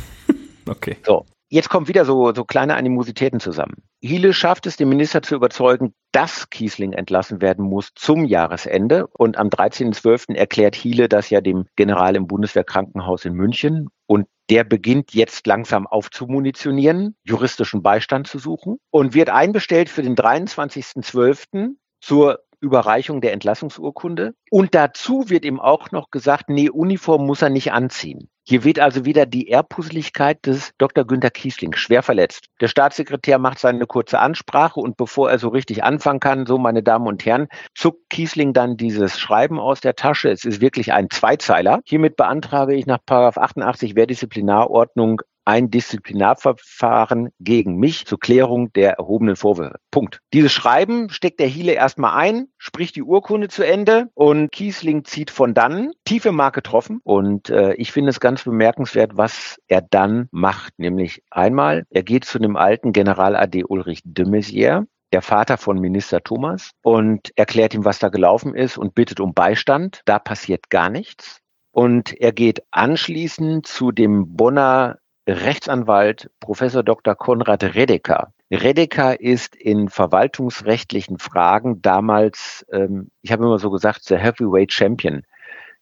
[0.68, 0.96] Okay.
[1.04, 1.26] So.
[1.50, 3.84] Jetzt kommen wieder so, so kleine Animositäten zusammen.
[4.00, 9.08] Hiele schafft es, den Minister zu überzeugen, dass Kiesling entlassen werden muss zum Jahresende.
[9.08, 10.34] Und am 13.12.
[10.34, 13.90] erklärt Hiele das ja dem General im Bundeswehrkrankenhaus in München.
[14.08, 20.16] Und der beginnt jetzt langsam aufzumunitionieren, juristischen Beistand zu suchen und wird einbestellt für den
[20.16, 21.76] 23.12.
[22.00, 24.34] zur Überreichung der Entlassungsurkunde.
[24.50, 28.30] Und dazu wird ihm auch noch gesagt, nee, Uniform muss er nicht anziehen.
[28.44, 31.06] Hier wird also wieder die Ehrpusseligkeit des Dr.
[31.06, 32.46] Günther Kiesling schwer verletzt.
[32.60, 36.82] Der Staatssekretär macht seine kurze Ansprache und bevor er so richtig anfangen kann, so meine
[36.82, 40.30] Damen und Herren, zuckt Kiesling dann dieses Schreiben aus der Tasche.
[40.30, 41.82] Es ist wirklich ein Zweizeiler.
[41.86, 45.22] Hiermit beantrage ich nach 88 Wehrdisziplinarordnung
[45.52, 49.80] ein Disziplinarverfahren gegen mich zur Klärung der erhobenen Vorwürfe.
[49.92, 50.20] Punkt.
[50.34, 55.30] Dieses Schreiben steckt der Hiele erstmal ein, spricht die Urkunde zu Ende und Kiesling zieht
[55.30, 60.30] von dann, tiefe Mark getroffen und äh, ich finde es ganz bemerkenswert, was er dann
[60.32, 65.58] macht, nämlich einmal, er geht zu dem alten General AD Ulrich de Maizière, der Vater
[65.58, 70.00] von Minister Thomas und erklärt ihm, was da gelaufen ist und bittet um Beistand.
[70.06, 71.40] Da passiert gar nichts.
[71.74, 77.16] Und er geht anschließend zu dem Bonner Rechtsanwalt Professor Dr.
[77.16, 78.34] Konrad Redeker.
[78.52, 85.24] Redeker ist in verwaltungsrechtlichen Fragen damals, ähm, ich habe immer so gesagt, der Heavyweight Champion.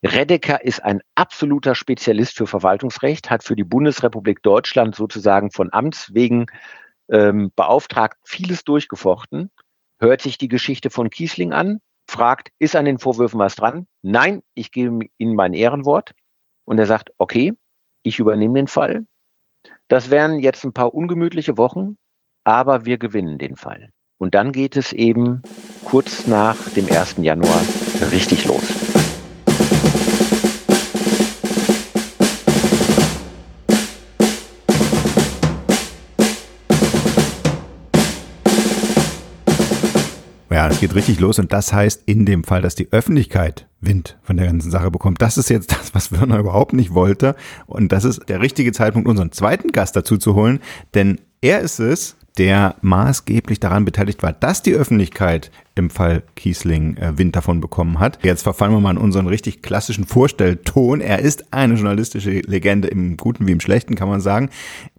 [0.03, 6.13] Redeker ist ein absoluter Spezialist für Verwaltungsrecht, hat für die Bundesrepublik Deutschland sozusagen von Amts
[6.13, 6.45] wegen
[7.09, 9.51] ähm, beauftragt vieles durchgefochten,
[9.99, 13.87] hört sich die Geschichte von Kiesling an, fragt, ist an den Vorwürfen was dran?
[14.01, 16.11] Nein, ich gebe Ihnen mein Ehrenwort.
[16.65, 17.53] Und er sagt, okay,
[18.03, 19.05] ich übernehme den Fall,
[19.89, 21.97] das wären jetzt ein paar ungemütliche Wochen,
[22.45, 23.89] aber wir gewinnen den Fall.
[24.17, 25.41] Und dann geht es eben
[25.83, 27.17] kurz nach dem 1.
[27.17, 27.61] Januar
[28.11, 28.78] richtig los.
[40.69, 44.37] Es geht richtig los und das heißt in dem Fall, dass die Öffentlichkeit Wind von
[44.37, 45.21] der ganzen Sache bekommt.
[45.21, 49.07] Das ist jetzt das, was Werner überhaupt nicht wollte und das ist der richtige Zeitpunkt,
[49.07, 50.59] unseren zweiten Gast dazu zu holen,
[50.93, 56.95] denn er ist es, der maßgeblich daran beteiligt war, dass die Öffentlichkeit im Fall Kiesling
[56.97, 58.19] äh, Wind davon bekommen hat.
[58.23, 61.01] Jetzt verfallen wir mal in unseren richtig klassischen Vorstellton.
[61.01, 64.49] Er ist eine journalistische Legende im Guten wie im Schlechten, kann man sagen.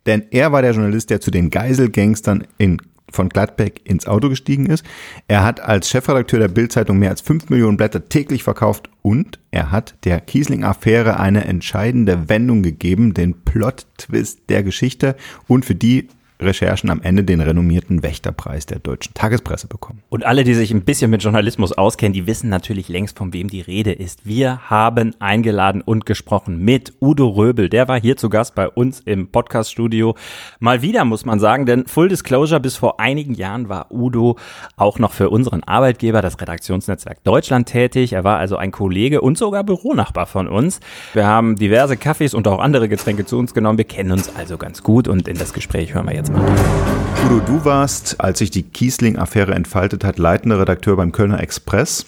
[0.06, 2.78] Denn er war der Journalist, der zu den Geiselgangstern in
[3.12, 4.84] von Gladbeck ins Auto gestiegen ist.
[5.28, 9.70] Er hat als Chefredakteur der Bildzeitung mehr als fünf Millionen Blätter täglich verkauft und er
[9.70, 16.08] hat der Kiesling-Affäre eine entscheidende Wendung gegeben, den Plot-Twist der Geschichte und für die
[16.40, 20.02] Recherchen am Ende den renommierten Wächterpreis der deutschen Tagespresse bekommen.
[20.08, 23.48] Und alle, die sich ein bisschen mit Journalismus auskennen, die wissen natürlich längst, von wem
[23.48, 24.26] die Rede ist.
[24.26, 27.68] Wir haben eingeladen und gesprochen mit Udo Röbel.
[27.68, 30.16] Der war hier zu Gast bei uns im Podcaststudio.
[30.58, 34.36] Mal wieder, muss man sagen, denn Full Disclosure, bis vor einigen Jahren war Udo
[34.76, 38.12] auch noch für unseren Arbeitgeber, das Redaktionsnetzwerk Deutschland, tätig.
[38.12, 40.80] Er war also ein Kollege und sogar Büronachbar von uns.
[41.12, 43.78] Wir haben diverse Kaffees und auch andere Getränke zu uns genommen.
[43.78, 47.64] Wir kennen uns also ganz gut und in das Gespräch hören wir jetzt Udo, du
[47.64, 52.06] warst, als sich die Kiesling-Affäre entfaltet hat, leitender Redakteur beim Kölner Express.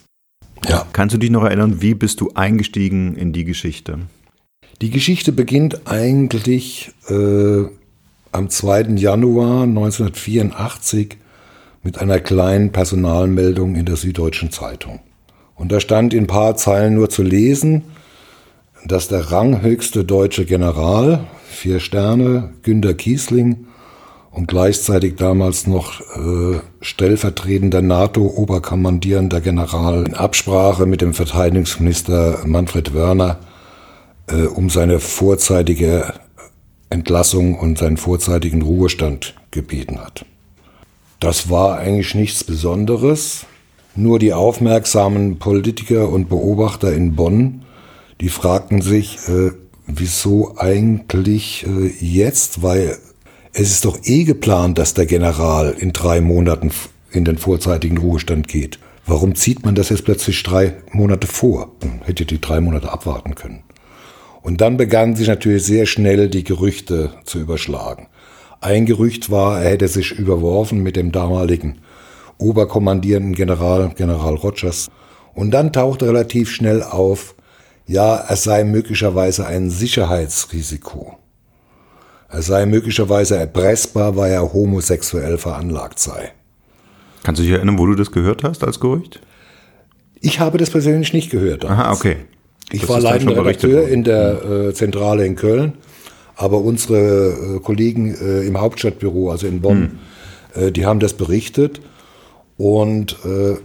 [0.68, 0.86] Ja.
[0.92, 3.98] Kannst du dich noch erinnern, wie bist du eingestiegen in die Geschichte?
[4.80, 7.64] Die Geschichte beginnt eigentlich äh,
[8.32, 8.94] am 2.
[8.96, 11.18] Januar 1984
[11.82, 15.00] mit einer kleinen Personalmeldung in der Süddeutschen Zeitung.
[15.54, 17.82] Und da stand in ein paar Zeilen nur zu lesen,
[18.84, 23.66] dass der ranghöchste deutsche General, vier Sterne, Günter Kiesling,
[24.32, 33.38] und gleichzeitig damals noch äh, stellvertretender NATO-Oberkommandierender General in Absprache mit dem Verteidigungsminister Manfred Wörner
[34.28, 36.14] äh, um seine vorzeitige
[36.88, 40.24] Entlassung und seinen vorzeitigen Ruhestand gebeten hat.
[41.20, 43.46] Das war eigentlich nichts Besonderes,
[43.94, 47.62] nur die aufmerksamen Politiker und Beobachter in Bonn,
[48.22, 49.50] die fragten sich, äh,
[49.86, 52.96] wieso eigentlich äh, jetzt, weil
[53.52, 56.70] es ist doch eh geplant, dass der General in drei Monaten
[57.10, 58.78] in den vorzeitigen Ruhestand geht.
[59.04, 61.72] Warum zieht man das jetzt plötzlich drei Monate vor?
[61.82, 63.62] Man hätte die drei Monate abwarten können.
[64.40, 68.08] Und dann begannen sich natürlich sehr schnell die Gerüchte zu überschlagen.
[68.60, 71.78] Ein Gerücht war, er hätte sich überworfen mit dem damaligen
[72.38, 74.90] oberkommandierenden General, General Rogers.
[75.34, 77.34] Und dann tauchte relativ schnell auf,
[77.86, 81.18] ja, es sei möglicherweise ein Sicherheitsrisiko.
[82.32, 86.32] Er sei möglicherweise erpressbar, weil er homosexuell veranlagt sei.
[87.22, 89.20] Kannst du dich erinnern, wo du das gehört hast als Gerücht?
[90.22, 91.64] Ich habe das persönlich nicht gehört.
[91.64, 91.80] Damals.
[91.80, 92.16] Aha, okay.
[92.70, 95.74] Ich das war leitender Redakteur in der äh, Zentrale in Köln,
[96.34, 99.98] aber unsere äh, Kollegen äh, im Hauptstadtbüro, also in Bonn,
[100.54, 100.72] hm.
[100.72, 101.82] die haben das berichtet
[102.56, 103.56] und äh,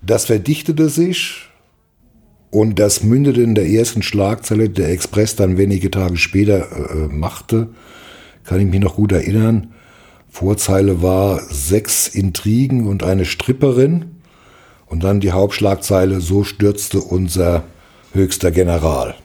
[0.00, 1.48] das verdichtete sich
[2.54, 7.70] und das mündete in der ersten Schlagzeile, der Express dann wenige Tage später äh, machte,
[8.44, 9.74] kann ich mich noch gut erinnern.
[10.30, 14.20] Vorzeile war sechs Intrigen und eine Stripperin.
[14.86, 17.64] Und dann die Hauptschlagzeile, so stürzte unser
[18.12, 19.16] höchster General.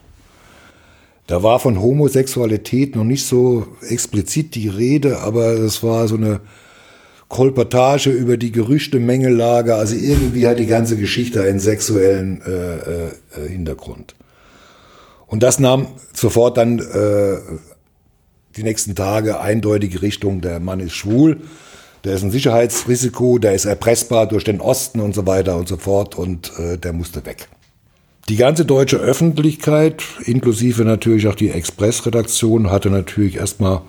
[1.27, 6.39] Da war von Homosexualität noch nicht so explizit die Rede, aber es war so eine
[7.29, 9.75] Kolportage über die Gerüchte-Mengelage.
[9.75, 14.15] Also irgendwie hat die ganze Geschichte einen sexuellen äh, äh, Hintergrund.
[15.27, 17.37] Und das nahm sofort dann äh,
[18.57, 21.37] die nächsten Tage eindeutige Richtung, der Mann ist schwul,
[22.03, 25.77] der ist ein Sicherheitsrisiko, der ist erpressbar durch den Osten und so weiter und so
[25.77, 27.47] fort und äh, der musste weg.
[28.27, 33.81] Die ganze deutsche Öffentlichkeit, inklusive natürlich auch die Express-Redaktion, hatte natürlich erstmal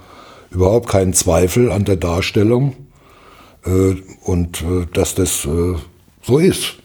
[0.50, 2.74] überhaupt keinen Zweifel an der Darstellung
[4.24, 5.74] und äh, dass das äh,
[6.22, 6.76] so ist.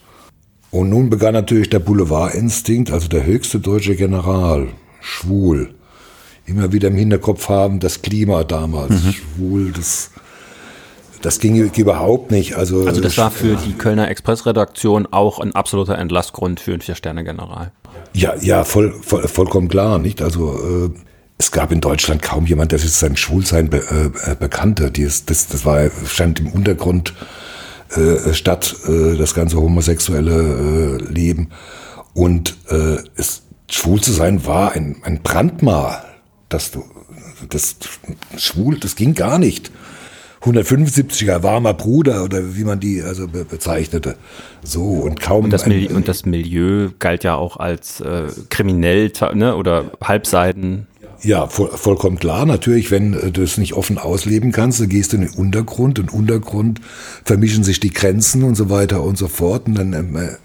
[0.72, 4.68] Und nun begann natürlich der Boulevardinstinkt, also der höchste deutsche General,
[5.00, 5.74] schwul,
[6.46, 9.14] immer wieder im Hinterkopf haben, das Klima damals, mhm.
[9.14, 10.12] schwul, das,
[11.22, 12.56] das ging überhaupt nicht.
[12.56, 17.72] Also, also das war für die Kölner Expressredaktion auch ein absoluter Entlastgrund für einen Vier-Sterne-General.
[18.14, 20.22] Ja, ja, voll, voll, vollkommen klar, nicht?
[20.22, 21.00] Also äh,
[21.38, 24.92] es gab in Deutschland kaum jemand, der sich sein Schwulsein be, äh, bekannte.
[24.92, 27.14] Dies, das, das war, stand im Untergrund
[27.96, 31.50] äh, statt, äh, das ganze homosexuelle äh, Leben.
[32.14, 36.04] Und äh, es, schwul zu sein war ein, ein Brandmal.
[36.48, 36.86] Dass du,
[37.50, 37.76] das,
[38.38, 39.72] schwul, das ging gar nicht.
[40.46, 44.16] 175er warmer Bruder oder wie man die also be bezeichnete.
[44.64, 45.46] So und kaum.
[45.46, 50.88] Und das, Mil und das Milieu galt ja auch als äh, kriminell ne, oder Halbseiten.
[51.22, 52.46] Ja, voll, vollkommen klar.
[52.46, 56.00] Natürlich, wenn äh, du es nicht offen ausleben kannst, dann gehst du in den Untergrund.
[56.00, 56.82] Und Untergrund
[57.24, 59.68] vermischen sich die Grenzen und so weiter und so fort.
[59.68, 60.36] Und dann ähm, äh,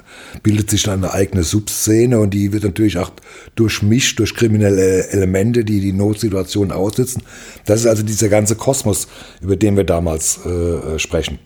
[0.43, 3.11] bildet sich dann eine eigene Subszene und die wird natürlich auch
[3.55, 7.23] durchmischt durch kriminelle Elemente, die die Notsituation aussitzen.
[7.67, 9.09] Das ist also dieser ganze Kosmos,
[9.41, 11.39] über den wir damals äh, sprechen.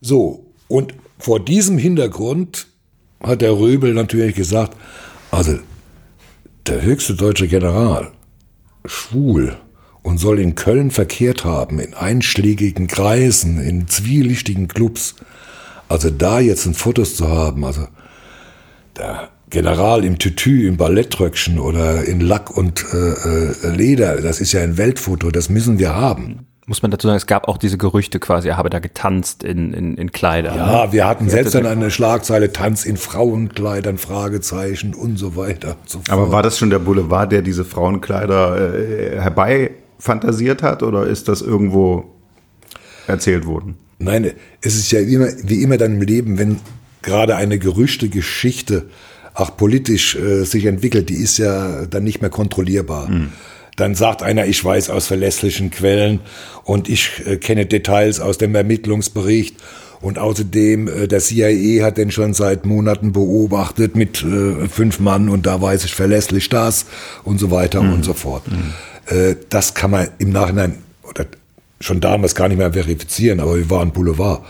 [0.00, 2.68] So, und vor diesem Hintergrund
[3.20, 4.76] hat der Röbel natürlich gesagt,
[5.30, 5.58] also
[6.68, 8.12] der höchste deutsche General,
[8.84, 9.56] schwul
[10.02, 15.14] und soll in Köln verkehrt haben, in einschlägigen Kreisen, in zwielichtigen Clubs.
[15.88, 17.88] Also da jetzt ein Fotos zu haben, also
[18.96, 24.52] der General im Tütü, im Ballettröckchen oder in Lack und äh, äh, Leder, das ist
[24.52, 27.78] ja ein Weltfoto, das müssen wir haben muss man dazu sagen, es gab auch diese
[27.78, 30.54] Gerüchte quasi, er habe da getanzt in, in, in Kleidern.
[30.54, 30.92] Ja, ne?
[30.92, 35.76] wir hatten selbst dann eine Schlagzeile Tanz in Frauenkleidern, Fragezeichen und so weiter.
[35.86, 41.06] So Aber war das schon der Boulevard, der diese Frauenkleider äh, herbei fantasiert hat oder
[41.06, 42.04] ist das irgendwo
[43.06, 43.76] erzählt worden?
[43.98, 46.60] Nein, es ist ja immer, wie immer dann im Leben, wenn
[47.00, 48.90] gerade eine gerüchte Geschichte
[49.32, 53.08] auch politisch äh, sich entwickelt, die ist ja dann nicht mehr kontrollierbar.
[53.08, 53.32] Mhm.
[53.78, 56.20] Dann sagt einer, ich weiß aus verlässlichen Quellen
[56.64, 59.56] und ich äh, kenne Details aus dem Ermittlungsbericht.
[60.00, 65.28] Und außerdem, äh, der CIA hat den schon seit Monaten beobachtet mit äh, fünf Mann
[65.28, 66.86] und da weiß ich verlässlich das
[67.22, 67.94] und so weiter mhm.
[67.94, 68.42] und so fort.
[68.48, 69.16] Mhm.
[69.16, 70.74] Äh, das kann man im Nachhinein
[71.08, 71.26] oder
[71.80, 74.44] schon damals gar nicht mehr verifizieren, aber wir waren Boulevard.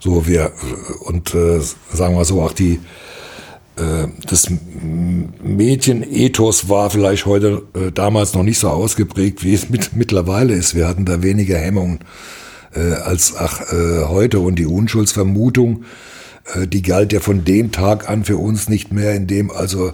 [0.00, 1.60] So wir äh, und äh,
[1.92, 2.80] sagen wir so auch die
[4.26, 4.48] das
[5.42, 10.74] Medienethos war vielleicht heute äh, damals noch nicht so ausgeprägt, wie es mit, mittlerweile ist.
[10.74, 12.00] Wir hatten da weniger Hemmungen
[12.74, 15.84] äh, als ach, äh, heute und die Unschuldsvermutung,
[16.54, 19.92] äh, die galt ja von dem Tag an für uns nicht mehr, in dem also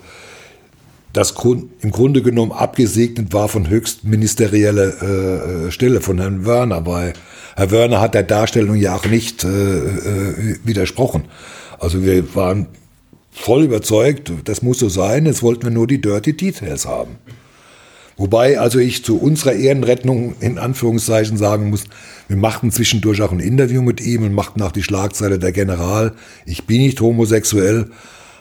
[1.12, 6.84] das Grund, im Grunde genommen abgesegnet war von höchst ministerieller äh, Stelle von Herrn Wörner,
[6.84, 7.14] weil
[7.56, 11.24] Herr Wörner hat der Darstellung ja auch nicht äh, äh, widersprochen.
[11.78, 12.66] Also wir waren
[13.36, 17.18] voll überzeugt, das muss so sein, jetzt wollten wir nur die Dirty Details haben.
[18.16, 21.84] Wobei also ich zu unserer Ehrenrettung in Anführungszeichen sagen muss,
[22.28, 26.14] wir machten zwischendurch auch ein Interview mit ihm und machten auch die Schlagzeile der General,
[26.46, 27.90] ich bin nicht homosexuell,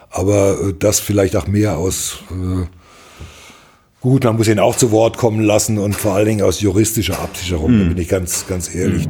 [0.09, 2.65] aber äh, das vielleicht auch mehr aus, äh,
[3.99, 7.19] gut, man muss ihn auch zu Wort kommen lassen und vor allen Dingen aus juristischer
[7.19, 7.79] Absicherung, hm.
[7.79, 9.05] da bin ich ganz, ganz ehrlich.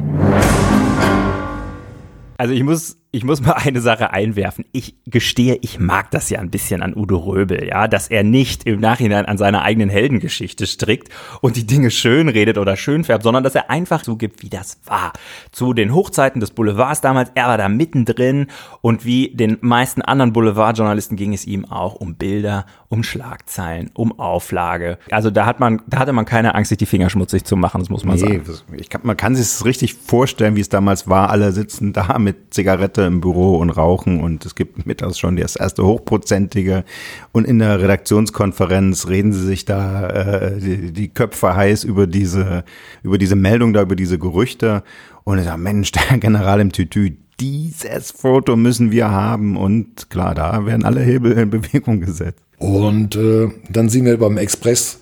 [2.38, 4.66] Also ich muss ich muss mal eine Sache einwerfen.
[4.72, 8.64] Ich gestehe, ich mag das ja ein bisschen an Udo Röbel, ja, dass er nicht
[8.66, 11.08] im Nachhinein an seiner eigenen Heldengeschichte strickt
[11.40, 14.82] und die Dinge schön redet oder schön färbt, sondern dass er einfach zugibt, wie das
[14.84, 15.14] war.
[15.50, 18.48] Zu den Hochzeiten des Boulevards damals, er war da mittendrin
[18.82, 24.18] und wie den meisten anderen Boulevardjournalisten ging es ihm auch um Bilder, um Schlagzeilen, um
[24.18, 24.98] Auflage.
[25.10, 27.80] Also da hat man, da hatte man keine Angst, sich die Finger schmutzig zu machen,
[27.80, 28.44] das muss man nee, sagen.
[28.78, 31.30] Ich kann, man kann sich das richtig vorstellen, wie es damals war.
[31.30, 35.56] Alle sitzen da mit Zigarette im Büro und rauchen und es gibt mittags schon das
[35.56, 36.84] erste Hochprozentige
[37.32, 42.64] und in der Redaktionskonferenz reden sie sich da äh, die, die Köpfe heiß über diese,
[43.02, 44.82] über diese Meldung da, über diese Gerüchte
[45.24, 50.34] und ich sage, Mensch, der General im Tütü, dieses Foto müssen wir haben und klar,
[50.34, 52.42] da werden alle Hebel in Bewegung gesetzt.
[52.58, 55.00] Und äh, dann sind wir beim Express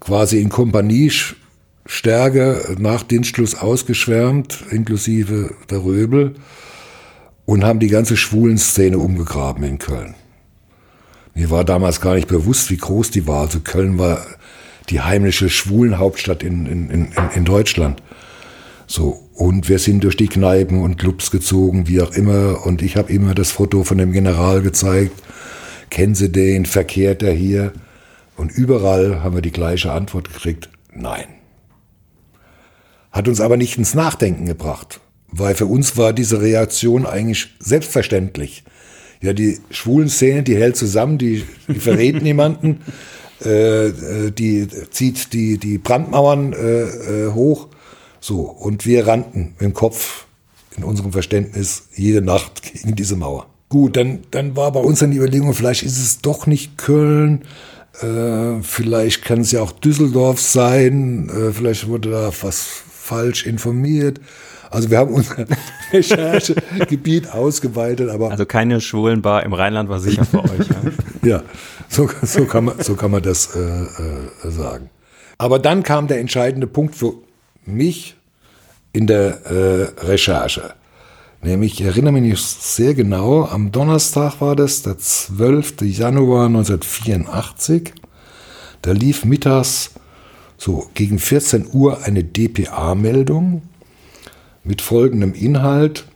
[0.00, 1.10] quasi in Kompanie
[1.86, 6.34] Stärke nach Dienstschluss ausgeschwärmt, inklusive der Röbel
[7.46, 10.14] und haben die ganze schwulen Szene umgegraben in Köln.
[11.34, 13.42] Mir war damals gar nicht bewusst, wie groß die war.
[13.42, 14.20] Also Köln war
[14.90, 18.02] die heimliche Schwulenhauptstadt in, in, in, in Deutschland.
[18.86, 22.66] So, und wir sind durch die Kneipen und Clubs gezogen, wie auch immer.
[22.66, 25.12] Und ich habe immer das Foto von dem General gezeigt.
[25.90, 26.66] Kennen Sie den?
[26.66, 27.72] Verkehrt er hier?
[28.36, 30.68] Und überall haben wir die gleiche Antwort gekriegt.
[30.92, 31.26] Nein.
[33.12, 34.98] Hat uns aber nicht ins Nachdenken gebracht.
[35.28, 38.64] Weil für uns war diese Reaktion eigentlich selbstverständlich.
[39.22, 42.80] Ja, die schwulen Szene, die hält zusammen, die, die verrät niemanden,
[43.44, 47.68] äh, äh, die zieht die, die Brandmauern äh, äh, hoch.
[48.20, 50.26] So, und wir rannten im Kopf,
[50.76, 53.46] in unserem Verständnis, jede Nacht gegen diese Mauer.
[53.68, 57.42] Gut, dann, dann war bei uns dann die Überlegung, vielleicht ist es doch nicht Köln,
[58.00, 64.20] äh, vielleicht kann es ja auch Düsseldorf sein, äh, vielleicht wurde da was falsch informiert.
[64.70, 65.46] Also wir haben unser
[65.92, 68.30] Recherchegebiet ausgeweitet, aber.
[68.30, 70.68] Also keine Schwulenbar im Rheinland war sicher für euch.
[71.22, 71.42] Ja, ja
[71.88, 74.90] so, so, kann man, so kann man das äh, äh, sagen.
[75.38, 77.14] Aber dann kam der entscheidende Punkt für
[77.68, 78.16] mich
[78.92, 80.74] in der äh, Recherche.
[81.40, 85.82] Nämlich, ich erinnere mich sehr genau, am Donnerstag war das, der 12.
[85.82, 87.92] Januar 1984.
[88.82, 89.92] Da lief mittags
[90.56, 93.62] so gegen 14 Uhr eine DPA-Meldung
[94.64, 96.06] mit folgendem Inhalt,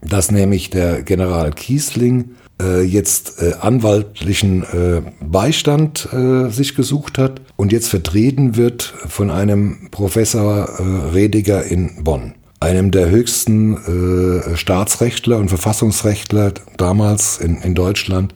[0.00, 7.40] dass nämlich der General Kiesling äh, jetzt äh, anwaltlichen äh, Beistand äh, sich gesucht hat
[7.56, 14.56] und jetzt vertreten wird von einem Professor äh, Rediger in Bonn einem der höchsten äh,
[14.56, 18.34] Staatsrechtler und Verfassungsrechtler damals in, in Deutschland.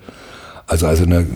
[0.67, 1.27] Also, also eine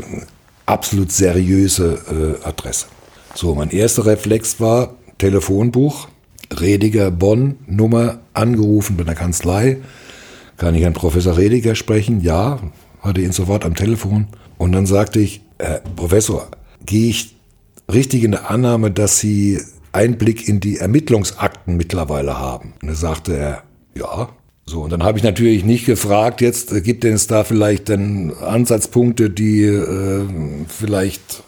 [0.67, 2.87] absolut seriöse Adresse.
[3.35, 6.09] So, mein erster Reflex war Telefonbuch,
[6.53, 9.79] Rediger Bonn, Nummer, angerufen bei der Kanzlei.
[10.57, 12.21] Kann ich Herrn Professor Rediger sprechen?
[12.21, 12.61] Ja,
[13.01, 14.29] hatte ihn sofort am Telefon.
[14.59, 16.49] Und dann sagte ich, Herr Professor,
[16.87, 17.37] gehe ich
[17.93, 19.61] richtig in der Annahme, dass Sie
[19.93, 22.75] Einblick in die Ermittlungsakten mittlerweile haben.
[22.83, 23.63] Und da sagte er,
[23.95, 24.29] ja.
[24.67, 28.33] So, und dann habe ich natürlich nicht gefragt, jetzt äh, gibt es da vielleicht dann
[28.33, 30.23] Ansatzpunkte, die äh,
[30.69, 31.43] vielleicht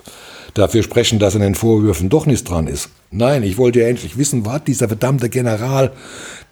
[0.53, 2.91] dafür sprechen, dass in den Vorwürfen doch nichts dran ist.
[3.11, 5.93] Nein, ich wollte ja endlich wissen, was dieser verdammte General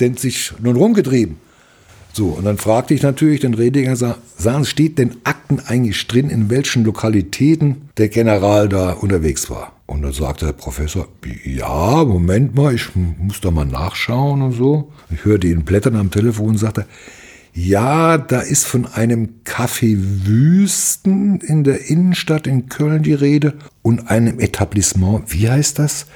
[0.00, 1.36] denn sich nun rumgetrieben?
[2.16, 6.48] So, und dann fragte ich natürlich den Rediger, sagen, steht denn Akten eigentlich drin, in
[6.48, 9.72] welchen Lokalitäten der General da unterwegs war?
[9.86, 11.08] Und dann sagte der Professor,
[11.44, 14.92] ja, Moment mal, ich muss da mal nachschauen und so.
[15.10, 16.86] Ich hörte ihn blättern am Telefon und sagte,
[17.52, 24.08] ja, da ist von einem Café Wüsten in der Innenstadt in Köln die Rede und
[24.08, 26.06] einem Etablissement, wie heißt das?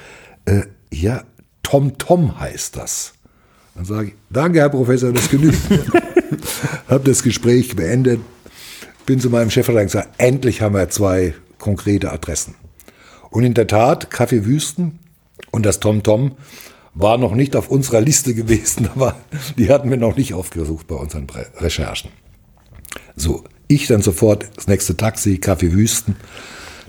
[0.45, 1.23] Äh, ja,
[1.61, 3.13] Tom Tom heißt das.
[3.79, 5.57] Dann sage ich, danke, Herr Professor, das genügt.
[6.89, 8.19] Habe das Gespräch beendet,
[9.05, 12.55] bin zu meinem Chefredakteur und gesagt, endlich haben wir zwei konkrete Adressen.
[13.29, 14.99] Und in der Tat, Kaffee Wüsten
[15.51, 16.33] und das Tom Tom
[16.93, 19.15] war noch nicht auf unserer Liste gewesen, aber
[19.57, 22.11] die hatten wir noch nicht aufgesucht bei unseren Recherchen.
[23.15, 26.17] So, ich dann sofort das nächste Taxi, Kaffee Wüsten.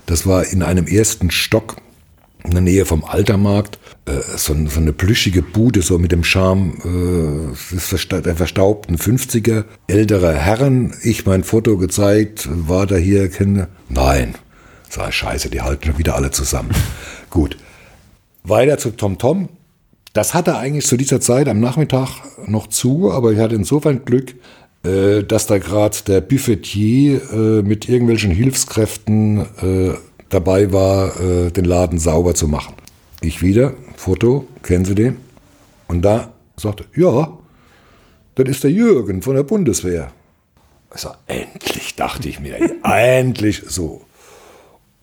[0.07, 1.77] Das war in einem ersten Stock
[2.43, 3.79] in der Nähe vom Altermarkt.
[4.05, 9.65] Äh, so, so, eine plüschige Bude, so mit dem Charme äh, der verstaubten 50er.
[9.87, 13.67] Ältere Herren, ich mein Foto gezeigt, war da hier, kenne.
[13.89, 14.35] Nein,
[14.91, 16.71] Sag scheiße, die halten schon wieder alle zusammen.
[17.29, 17.55] Gut.
[18.43, 19.47] Weiter zu Tom Tom.
[20.11, 22.09] Das hatte eigentlich zu dieser Zeit am Nachmittag
[22.45, 24.35] noch zu, aber ich hatte insofern Glück,
[24.83, 29.93] äh, dass da gerade der Buffetier äh, mit irgendwelchen Hilfskräften äh,
[30.31, 31.11] dabei war,
[31.51, 32.73] den Laden sauber zu machen.
[33.21, 35.17] Ich wieder, Foto, kennen Sie den?
[35.87, 37.37] Und da sagte, ja,
[38.35, 40.11] das ist der Jürgen von der Bundeswehr.
[40.93, 44.01] Ich sag, endlich, dachte ich mir, endlich so.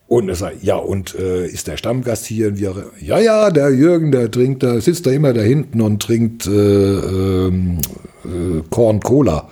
[0.06, 2.48] Und er sagt, ja, und äh, ist der Stammgast hier?
[2.48, 6.02] Und wir, ja, ja, der Jürgen, der trinkt, der sitzt da immer da hinten und
[6.02, 7.78] trinkt äh, ähm,
[8.24, 9.48] äh, Korn Cola.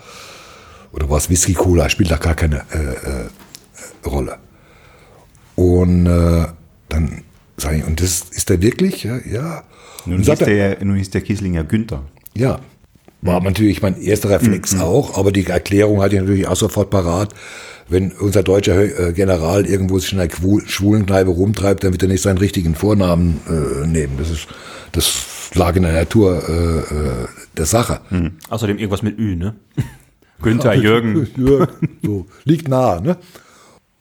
[0.92, 4.38] Oder was, Whisky Cola, spielt da gar keine äh, äh, Rolle.
[5.57, 6.46] Und äh,
[6.88, 7.22] dann
[7.57, 9.02] sage ich, und das ist der wirklich?
[9.02, 9.18] Ja.
[9.30, 9.64] ja.
[10.04, 12.02] Nun, hieß der, nun hieß der Kieslinger Günther.
[12.34, 12.61] Ja,
[13.22, 14.82] war natürlich mein erster Reflex mhm.
[14.82, 17.34] auch, aber die Erklärung hatte ich natürlich auch sofort parat
[17.88, 20.30] wenn unser deutscher äh, General irgendwo sich in einer
[20.66, 24.14] schwulen Kneipe rumtreibt, dann wird er nicht seinen richtigen Vornamen äh, nehmen.
[24.18, 24.48] Das ist,
[24.92, 27.26] das lag in der Natur äh, äh
[27.57, 28.00] der Sache.
[28.11, 28.32] Mhm.
[28.50, 29.54] Außerdem irgendwas mit Ü, ne?
[30.42, 31.26] Günther, Jürgen.
[31.36, 31.98] Jürgen.
[32.02, 33.16] So, liegt nah, ne?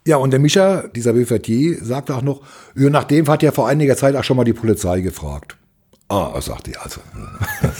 [0.07, 2.41] Ja, und der Micha, dieser Buffetier, sagte auch noch,
[2.75, 5.57] nach dem hat ja vor einiger Zeit auch schon mal die Polizei gefragt.
[6.09, 7.01] Ah, sagte ich also.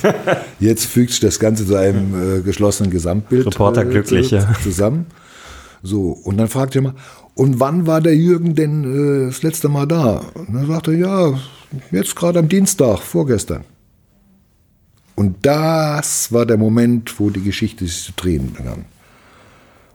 [0.59, 4.51] Jetzt fügt sich das Ganze zu einem äh, geschlossenen Gesamtbild Reporter äh, glücklich, ja.
[4.63, 5.05] zusammen.
[5.83, 6.95] So, und dann fragte er mal,
[7.35, 10.23] und wann war der Jürgen denn äh, das letzte Mal da?
[10.33, 11.39] Und dann sagte er, ja,
[11.91, 13.65] jetzt gerade am Dienstag, vorgestern.
[15.13, 18.85] Und das war der Moment, wo die Geschichte sich zu drehen begann.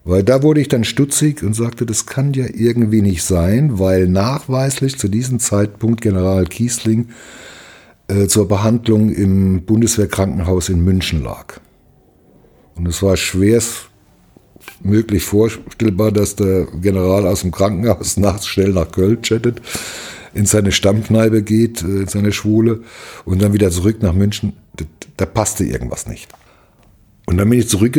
[0.05, 4.09] Weil da wurde ich dann stutzig und sagte, das kann ja irgendwie nicht sein, weil
[4.09, 7.09] nachweislich zu diesem Zeitpunkt General Kiesling
[8.09, 11.61] äh, zur Behandlung im Bundeswehrkrankenhaus in München lag.
[12.75, 13.91] Und es war schwerst
[14.83, 19.61] möglich vorstellbar, dass der General aus dem Krankenhaus nachts schnell nach Köln chattet,
[20.33, 22.83] in seine Stammkneipe geht, äh, in seine Schwule
[23.27, 24.55] und dann wieder zurück nach München.
[24.77, 24.87] Da,
[25.19, 26.29] da passte irgendwas nicht.
[27.27, 27.93] Und dann bin ich zurück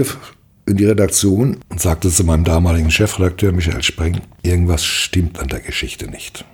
[0.65, 5.59] in die Redaktion und sagte zu meinem damaligen Chefredakteur Michael Spreng, irgendwas stimmt an der
[5.59, 6.45] Geschichte nicht.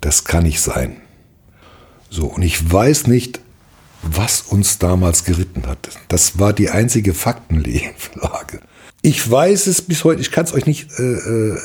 [0.00, 0.96] Das kann nicht sein.
[2.10, 3.40] So, und ich weiß nicht,
[4.02, 5.88] was uns damals geritten hat.
[6.08, 8.60] Das war die einzige Faktenlage.
[9.02, 11.56] Ich weiß es bis heute, ich kann es euch nicht äh, äh,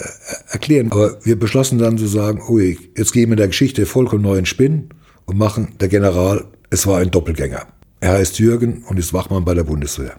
[0.49, 4.45] erklären, aber wir beschlossen dann zu sagen, oh, jetzt gehen wir der Geschichte vollkommen neuen
[4.45, 4.89] Spin
[5.25, 7.67] und machen der General, es war ein Doppelgänger.
[7.99, 10.15] Er heißt Jürgen und ist Wachmann bei der Bundeswehr.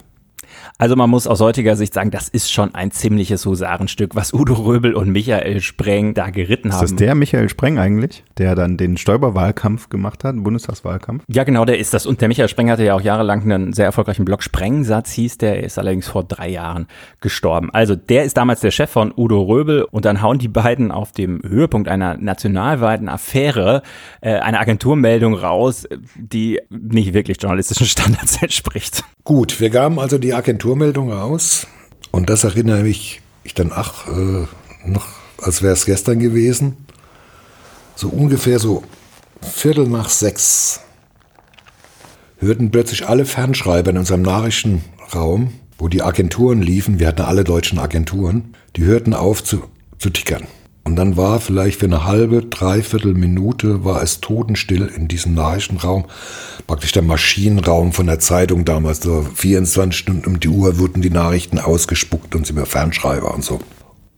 [0.83, 4.55] Also man muss aus heutiger Sicht sagen, das ist schon ein ziemliches Husarenstück, was Udo
[4.55, 6.83] Röbel und Michael Spreng da geritten haben.
[6.83, 11.23] Ist das der Michael Spreng eigentlich, der dann den Stoiber-Wahlkampf gemacht hat, den Bundestagswahlkampf?
[11.29, 12.05] Ja, genau, der ist das.
[12.05, 14.43] Und der Michael Spreng hatte ja auch jahrelang einen sehr erfolgreichen Blog.
[14.43, 16.89] Sprengsatz hieß der, er ist allerdings vor drei Jahren
[17.21, 17.71] gestorben.
[17.73, 21.13] Also der ist damals der Chef von Udo Röbel und dann hauen die beiden auf
[21.13, 23.83] dem Höhepunkt einer nationalweiten Affäre
[24.21, 29.05] äh, eine Agenturmeldung raus, die nicht wirklich journalistischen Standards entspricht.
[29.25, 30.35] Gut, wir gaben also die
[30.73, 31.67] Agenturmeldung aus.
[32.11, 34.47] Und das erinnere mich ich dann, ach, äh,
[34.87, 35.07] noch,
[35.39, 36.77] als wäre es gestern gewesen,
[37.95, 38.85] so ungefähr so
[39.43, 40.81] Viertel nach sechs
[42.39, 47.79] hörten plötzlich alle Fernschreiber in unserem Nachrichtenraum, wo die Agenturen liefen, wir hatten alle deutschen
[47.79, 49.65] Agenturen, die hörten auf zu,
[49.99, 50.47] zu tickern.
[50.85, 56.07] Und dann war vielleicht für eine halbe, dreiviertel Minute war es totenstill in diesem Nachrichtenraum.
[56.67, 59.01] Praktisch der Maschinenraum von der Zeitung damals.
[59.01, 63.45] So 24 Stunden um die Uhr wurden die Nachrichten ausgespuckt und sie mir Fernschreiber und
[63.45, 63.61] so.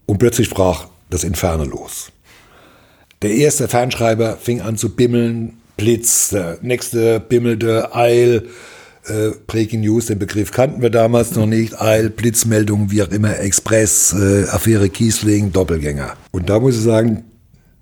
[0.07, 2.11] Und plötzlich brach das Inferno los.
[3.21, 8.49] Der erste Fernschreiber fing an zu bimmeln, Blitz, der nächste bimmelte Eil,
[9.07, 11.81] äh, Breaking News, den Begriff kannten wir damals noch nicht.
[11.81, 16.15] Eil, Blitzmeldung, wie auch immer, Express, äh, Affäre Kiesling, Doppelgänger.
[16.33, 17.25] Und da muss ich sagen,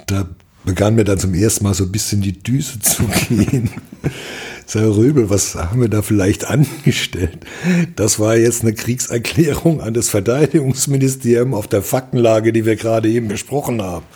[0.07, 0.27] da
[0.64, 3.70] begann mir dann zum ersten Mal so ein bisschen die Düse zu gehen.
[4.66, 7.41] Sag Röbel, was haben wir da vielleicht angestellt?
[7.97, 13.29] Das war jetzt eine Kriegserklärung an das Verteidigungsministerium auf der Faktenlage, die wir gerade eben
[13.29, 14.07] besprochen haben.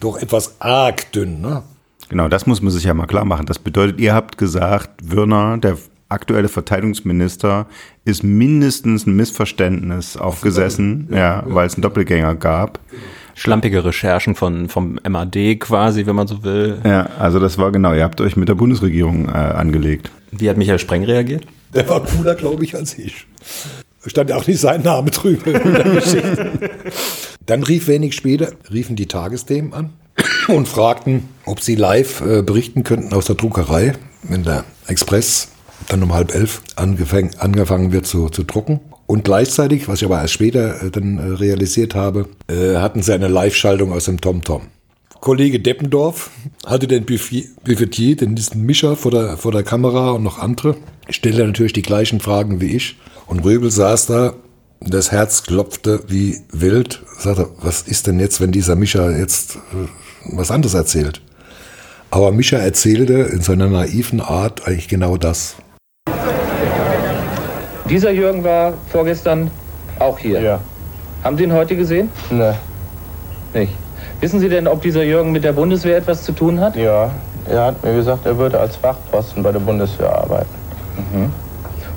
[0.00, 1.62] Doch etwas arg dünn, ne?
[2.08, 3.46] Genau, das muss man sich ja mal klar machen.
[3.46, 5.76] Das bedeutet, ihr habt gesagt, Würner, der
[6.08, 7.66] aktuelle Verteidigungsminister
[8.04, 12.80] ist mindestens ein Missverständnis aufgesessen, ja, weil es einen Doppelgänger gab.
[13.34, 16.78] Schlampige Recherchen von, vom MAD quasi, wenn man so will.
[16.84, 20.10] Ja, also das war genau, ihr habt euch mit der Bundesregierung äh, angelegt.
[20.32, 21.46] Wie hat Michael Spreng reagiert?
[21.74, 23.26] Der war cooler, glaube ich, als ich.
[24.06, 26.70] Stand ja auch nicht sein Name drüber in der Geschichte.
[27.46, 29.90] Dann rief wenig später, riefen die Tagesthemen an
[30.48, 33.92] und fragten, ob sie live äh, berichten könnten aus der Druckerei,
[34.22, 35.48] wenn der Express
[35.88, 38.80] dann um halb elf angefangen, angefangen wird zu, zu drucken.
[39.06, 43.14] Und gleichzeitig, was ich aber erst später äh, dann äh, realisiert habe, äh, hatten sie
[43.14, 44.62] eine Live-Schaltung aus dem TomTom.
[45.20, 46.30] Kollege Deppendorf
[46.64, 50.76] hatte den Buffetier, den Mischer vor der, vor der Kamera und noch andere,
[51.08, 52.98] stellte natürlich die gleichen Fragen wie ich.
[53.26, 54.34] Und Röbel saß da,
[54.80, 59.58] das Herz klopfte wie wild, sagte, was ist denn jetzt, wenn dieser Mischer jetzt
[60.24, 61.20] was anderes erzählt?
[62.10, 65.56] Aber Mischer erzählte in seiner naiven Art eigentlich genau das.
[67.88, 69.50] Dieser Jürgen war vorgestern
[69.98, 70.40] auch hier.
[70.40, 70.60] Ja.
[71.24, 72.10] Haben Sie ihn heute gesehen?
[72.30, 72.54] Ne.
[73.54, 73.72] Nicht.
[74.20, 76.76] Wissen Sie denn, ob dieser Jürgen mit der Bundeswehr etwas zu tun hat?
[76.76, 77.10] Ja,
[77.48, 80.50] er hat mir gesagt, er würde als Wachposten bei der Bundeswehr arbeiten.
[80.96, 81.32] Mhm.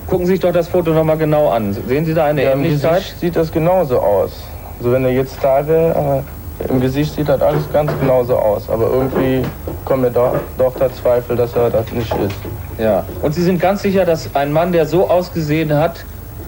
[0.08, 1.76] Gucken Sie sich doch das Foto nochmal genau an.
[1.88, 2.92] Sehen Sie da eine ja, Ähnlichkeit?
[2.92, 4.44] Im Gesicht sieht das genauso aus.
[4.78, 6.24] Also wenn er jetzt da wäre,
[6.68, 8.70] im Gesicht sieht das alles ganz genauso aus.
[8.70, 9.44] Aber irgendwie
[9.86, 12.36] kommen mir doch, doch der Zweifel, dass er das nicht ist.
[12.78, 13.06] Ja.
[13.22, 16.06] Und Sie sind ganz sicher, dass ein Mann, der so ausgesehen hat,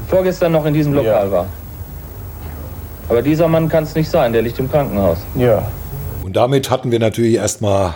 [0.07, 1.31] vorgestern noch in diesem Lokal Ja.
[1.31, 1.45] war?
[3.09, 5.17] Aber dieser Mann kann es nicht sein, der liegt im Krankenhaus.
[5.35, 5.63] Ja.
[6.23, 7.93] Und damit hatten wir natürlich erstmal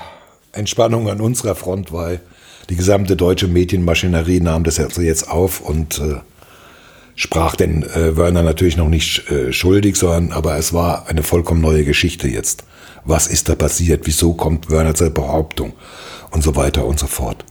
[0.51, 2.19] Entspannung an unserer Front, weil
[2.69, 6.15] die gesamte deutsche Medienmaschinerie nahm das also jetzt auf und äh,
[7.15, 11.61] sprach den äh, Werner natürlich noch nicht äh, schuldig, sondern aber es war eine vollkommen
[11.61, 12.65] neue Geschichte jetzt.
[13.07, 14.01] Was ist da passiert?
[14.05, 15.73] Wieso kommt Werner zur Behauptung?
[16.31, 17.43] Und so weiter und so fort.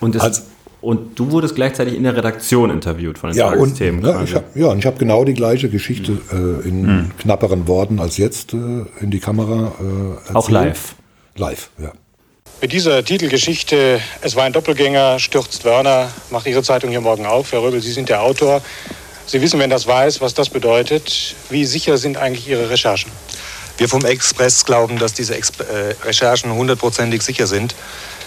[0.00, 0.42] Und, es, Also-
[0.82, 4.04] und du wurdest gleichzeitig in der Redaktion interviewt von den Ja, und Tagesthemen.
[4.04, 4.24] ja, quasi.
[4.24, 7.10] ich hab, ja, und ich habe genau die gleiche Geschichte äh, in Hm.
[7.18, 8.56] knapperen Worten als jetzt äh,
[9.00, 10.36] in die Kamera äh, erzählt.
[10.36, 10.94] Auch live.
[11.36, 11.92] Live, ja.
[12.60, 17.52] Mit dieser Titelgeschichte, es war ein Doppelgänger, stürzt Werner, macht Ihre Zeitung hier morgen auf.
[17.52, 18.60] Herr Röbel, Sie sind der Autor.
[19.26, 21.34] Sie wissen, wenn das weiß, was das bedeutet.
[21.48, 23.10] Wie sicher sind eigentlich Ihre Recherchen?
[23.80, 27.74] Wir vom Express glauben, dass diese Exp äh, Recherchen hundertprozentig sicher sind.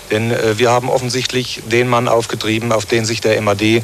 [0.09, 3.83] Denn äh, wir haben offensichtlich den Mann aufgetrieben, auf den sich der MAD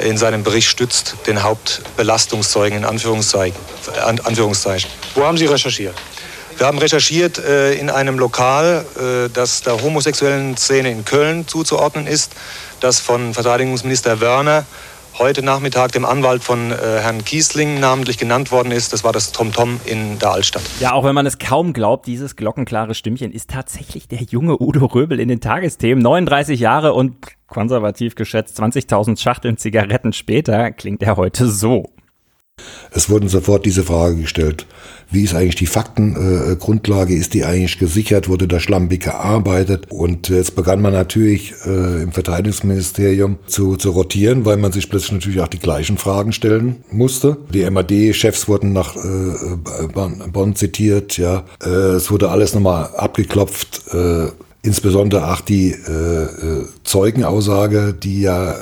[0.00, 3.56] in seinem Bericht stützt, den Hauptbelastungszeugen in Anführungszeichen.
[4.04, 4.90] An, Anführungszeichen.
[5.14, 5.94] Wo haben Sie recherchiert?
[6.56, 12.08] Wir haben recherchiert äh, in einem Lokal, äh, das der homosexuellen Szene in Köln zuzuordnen
[12.08, 12.32] ist,
[12.80, 14.66] das von Verteidigungsminister Wörner
[15.18, 18.92] heute Nachmittag dem Anwalt von äh, Herrn Kiesling namentlich genannt worden ist.
[18.92, 20.62] Das war das TomTom in der Altstadt.
[20.80, 24.86] Ja, auch wenn man es kaum glaubt, dieses glockenklare Stimmchen ist tatsächlich der junge Udo
[24.86, 26.02] Röbel in den Tagesthemen.
[26.02, 31.90] 39 Jahre und konservativ geschätzt 20.000 Schachteln Zigaretten später klingt er heute so.
[32.94, 34.66] Es wurden sofort diese Frage gestellt,
[35.10, 39.86] wie ist eigentlich die Faktengrundlage, äh, ist die eigentlich gesichert, wurde da schlampig gearbeitet?
[39.90, 45.12] Und jetzt begann man natürlich äh, im Verteidigungsministerium zu, zu rotieren, weil man sich plötzlich
[45.12, 47.36] natürlich auch die gleichen Fragen stellen musste.
[47.52, 54.28] Die MAD-Chefs wurden nach äh, Bonn zitiert, ja, äh, es wurde alles nochmal abgeklopft, äh,
[54.62, 58.56] insbesondere auch die äh, äh Zeugenaussage, die ja äh,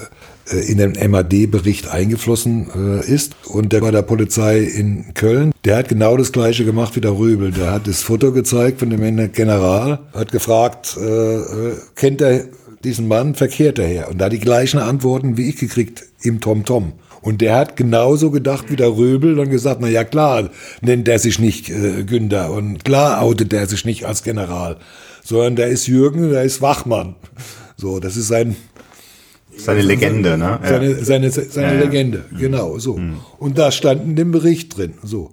[0.51, 3.37] in den MAD-Bericht eingeflossen äh, ist.
[3.47, 7.17] Und der bei der Polizei in Köln, der hat genau das gleiche gemacht wie der
[7.17, 7.53] Röbel.
[7.53, 12.47] Der hat das Foto gezeigt von dem General, hat gefragt, äh, äh, kennt er
[12.85, 14.09] diesen Mann, verkehrt er her?
[14.11, 16.85] Und da die gleichen Antworten wie ich gekriegt im TomTom.
[16.85, 16.93] -Tom.
[17.23, 21.21] Und der hat genauso gedacht wie der Röbel und gesagt, na ja klar, nennt er
[21.21, 24.77] sich nicht äh, Günther und klar outet er sich nicht als General,
[25.23, 27.15] sondern der ist Jürgen, der ist Wachmann.
[27.77, 28.57] So, das ist sein
[29.57, 30.59] seine Legende, ne?
[30.63, 31.85] Seine, seine, seine ja.
[31.85, 32.97] Legende, genau, so.
[32.97, 33.17] Mhm.
[33.39, 35.31] Und da stand in dem Bericht drin, so.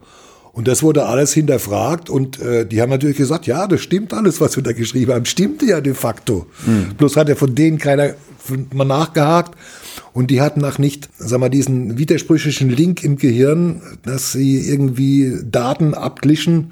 [0.52, 4.42] Und das wurde alles hinterfragt und äh, die haben natürlich gesagt, ja, das stimmt alles,
[4.42, 6.48] was wir da geschrieben haben, stimmte ja de facto.
[6.66, 6.96] Mhm.
[6.98, 8.16] Bloß hat ja von denen keiner
[8.74, 9.56] mal nachgehakt
[10.14, 15.38] und die hatten auch nicht, sag mal, diesen widersprüchlichen Link im Gehirn, dass sie irgendwie
[15.44, 16.72] Daten abglichen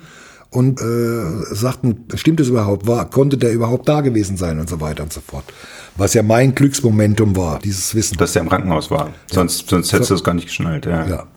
[0.50, 2.88] und äh, sagten, stimmt das überhaupt?
[2.88, 5.46] War, konnte der überhaupt da gewesen sein und so weiter und so fort.
[5.98, 8.18] Was ja mein Glücksmomentum war, dieses Wissen.
[8.18, 9.16] Dass er im Krankenhaus war.
[9.32, 10.86] Sonst, sonst hättest du es gar nicht geschnallt.
[10.86, 11.08] Ja.
[11.08, 11.28] ja.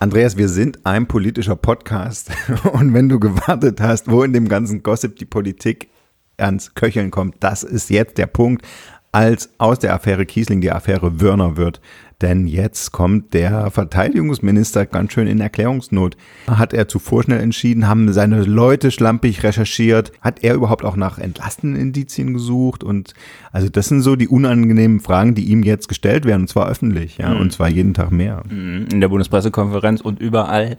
[0.00, 2.32] Andreas, wir sind ein politischer Podcast
[2.72, 5.90] und wenn du gewartet hast, wo in dem ganzen Gossip die Politik
[6.38, 8.66] ans Köcheln kommt, das ist jetzt der Punkt,
[9.12, 11.80] als aus der Affäre Kiesling die Affäre Wörner wird.
[12.22, 16.16] Denn jetzt kommt der Verteidigungsminister ganz schön in Erklärungsnot.
[16.46, 17.88] Hat er zu vorschnell entschieden?
[17.88, 20.12] Haben seine Leute schlampig recherchiert?
[20.20, 22.84] Hat er überhaupt auch nach entlastenden Indizien gesucht?
[22.84, 23.14] Und
[23.52, 27.18] also das sind so die unangenehmen Fragen, die ihm jetzt gestellt werden, und zwar öffentlich,
[27.18, 27.40] ja, mhm.
[27.40, 28.42] und zwar jeden Tag mehr.
[28.48, 28.88] Mhm.
[28.92, 30.76] In der Bundespressekonferenz und überall.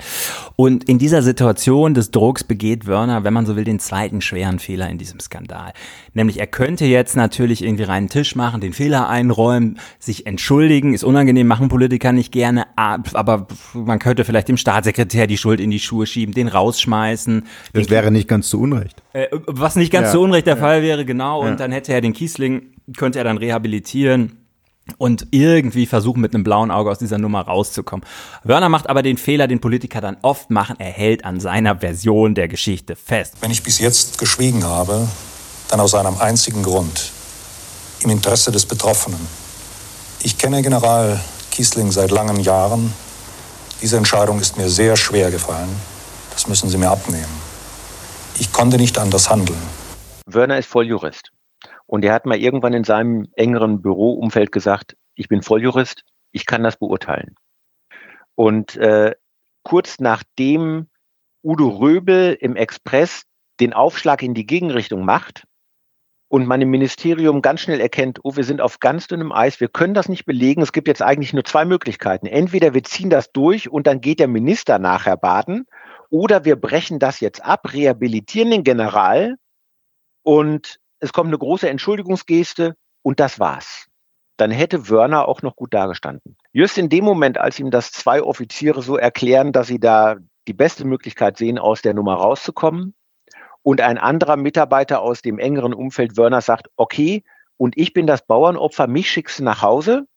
[0.55, 4.59] Und in dieser Situation des Drucks begeht Wörner, wenn man so will, den zweiten schweren
[4.59, 5.73] Fehler in diesem Skandal.
[6.13, 11.03] Nämlich er könnte jetzt natürlich irgendwie reinen Tisch machen, den Fehler einräumen, sich entschuldigen, ist
[11.03, 15.79] unangenehm, machen Politiker nicht gerne, aber man könnte vielleicht dem Staatssekretär die Schuld in die
[15.79, 17.45] Schuhe schieben, den rausschmeißen.
[17.73, 19.01] Das wäre nicht ganz zu Unrecht.
[19.13, 20.13] Äh, was nicht ganz ja.
[20.13, 20.61] zu Unrecht der ja.
[20.61, 21.43] Fall wäre, genau.
[21.43, 21.49] Ja.
[21.49, 24.37] Und dann hätte er den Kiesling könnte er dann rehabilitieren
[24.97, 28.05] und irgendwie versuchen, mit einem blauen Auge aus dieser Nummer rauszukommen.
[28.43, 32.35] Wörner macht aber den Fehler, den Politiker dann oft machen, er hält an seiner Version
[32.35, 33.35] der Geschichte fest.
[33.41, 35.07] Wenn ich bis jetzt geschwiegen habe,
[35.69, 37.11] dann aus einem einzigen Grund,
[38.03, 39.19] im Interesse des Betroffenen.
[40.23, 41.19] Ich kenne General
[41.49, 42.93] Kiesling seit langen Jahren.
[43.81, 45.75] Diese Entscheidung ist mir sehr schwer gefallen.
[46.31, 47.41] Das müssen Sie mir abnehmen.
[48.37, 49.61] Ich konnte nicht anders handeln.
[50.27, 51.31] Wörner ist Volljurist.
[51.87, 56.61] Und er hat mal irgendwann in seinem engeren Büroumfeld gesagt, ich bin Volljurist, ich kann
[56.61, 57.35] das beurteilen.
[58.35, 59.15] Und äh,
[59.63, 60.87] kurz nachdem
[61.43, 63.23] Udo Röbel im Express
[63.59, 65.45] den Aufschlag in die Gegenrichtung macht
[66.31, 69.67] und man im Ministerium ganz schnell erkennt, oh, wir sind auf ganz dünnem Eis, wir
[69.67, 70.61] können das nicht belegen.
[70.61, 72.25] Es gibt jetzt eigentlich nur zwei Möglichkeiten.
[72.25, 75.65] Entweder wir ziehen das durch und dann geht der Minister nachher baden,
[76.09, 79.35] oder wir brechen das jetzt ab, rehabilitieren den General
[80.23, 83.87] und es kommt eine große Entschuldigungsgeste und das war's.
[84.37, 86.37] Dann hätte Wörner auch noch gut dagestanden.
[86.53, 90.15] Just in dem Moment, als ihm das zwei Offiziere so erklären, dass sie da
[90.47, 92.93] die beste Möglichkeit sehen, aus der Nummer rauszukommen,
[93.63, 97.23] und ein anderer Mitarbeiter aus dem engeren Umfeld Wörner sagt, okay,
[97.57, 100.07] und ich bin das Bauernopfer, mich schickst du nach Hause.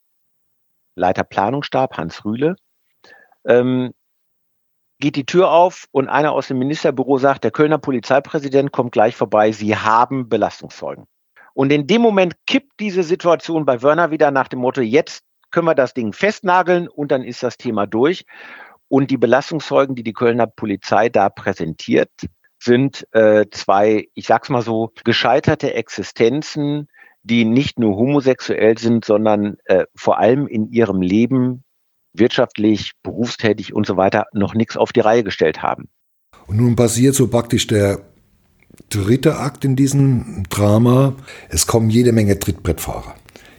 [0.94, 2.56] Leiter Planungsstab, Hans Rühle.
[3.46, 3.92] Ähm,
[4.98, 9.16] geht die Tür auf und einer aus dem Ministerbüro sagt, der Kölner Polizeipräsident kommt gleich
[9.16, 11.04] vorbei, Sie haben Belastungszeugen.
[11.52, 15.66] Und in dem Moment kippt diese Situation bei Wörner wieder nach dem Motto, jetzt können
[15.66, 18.24] wir das Ding festnageln und dann ist das Thema durch.
[18.88, 22.10] Und die Belastungszeugen, die die Kölner Polizei da präsentiert,
[22.64, 26.88] sind äh, zwei, ich sag's mal so, gescheiterte Existenzen,
[27.22, 31.64] die nicht nur homosexuell sind, sondern äh, vor allem in ihrem Leben
[32.12, 35.88] wirtschaftlich, berufstätig und so weiter noch nichts auf die Reihe gestellt haben.
[36.46, 38.00] Und nun passiert so praktisch der
[38.90, 41.14] dritte Akt in diesem Drama.
[41.48, 43.14] Es kommen jede Menge Trittbrettfahrer.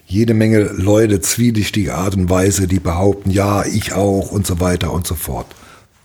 [0.07, 4.93] Jede Menge Leute, zwielichtige Art und Weise, die behaupten, ja, ich auch und so weiter
[4.93, 5.47] und so fort.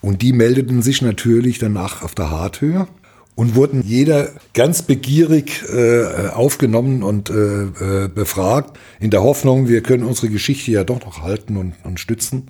[0.00, 2.86] Und die meldeten sich natürlich danach auf der Harthöhe
[3.34, 9.82] und wurden jeder ganz begierig äh, aufgenommen und äh, äh, befragt, in der Hoffnung, wir
[9.82, 12.48] können unsere Geschichte ja doch noch halten und, und stützen.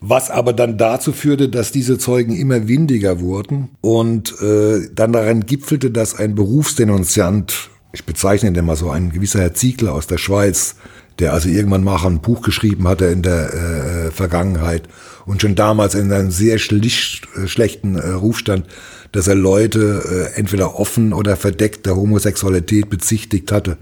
[0.00, 5.46] Was aber dann dazu führte, dass diese Zeugen immer windiger wurden und äh, dann daran
[5.46, 10.18] gipfelte, dass ein Berufsdenunziant, ich bezeichne den mal so, ein gewisser Herr Ziegler aus der
[10.18, 10.76] Schweiz,
[11.18, 14.88] der also irgendwann mal ein Buch geschrieben hatte in der äh, Vergangenheit
[15.26, 18.66] und schon damals in einem sehr schlicht, äh, schlechten äh, Ruf stand,
[19.12, 23.78] dass er Leute äh, entweder offen oder verdeckt der Homosexualität bezichtigt hatte,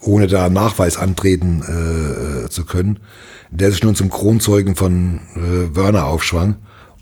[0.00, 2.98] ohne da Nachweis antreten äh, zu können,
[3.50, 6.56] der sich nun zum Kronzeugen von äh, Wörner aufschwang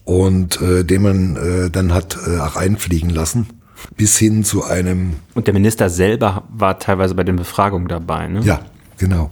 [0.05, 3.49] und äh, den man äh, dann hat äh, auch einfliegen lassen
[3.97, 5.15] bis hin zu einem.
[5.35, 8.41] Und der Minister selber war teilweise bei den Befragungen dabei, ne?
[8.43, 8.61] Ja,
[8.99, 9.31] genau.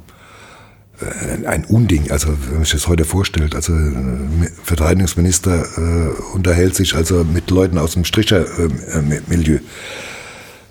[1.03, 6.75] Äh, ein Unding, also wenn man sich das heute vorstellt, also äh, Verteidigungsminister äh, unterhält
[6.75, 9.57] sich also mit Leuten aus dem Strichermilieu.
[9.57, 9.61] Äh,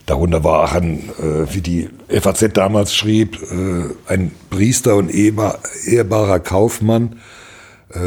[0.05, 6.39] Darunter war auch ein, äh, wie die FAZ damals schrieb, äh, ein Priester und ehrbarer
[6.39, 7.17] Kaufmann,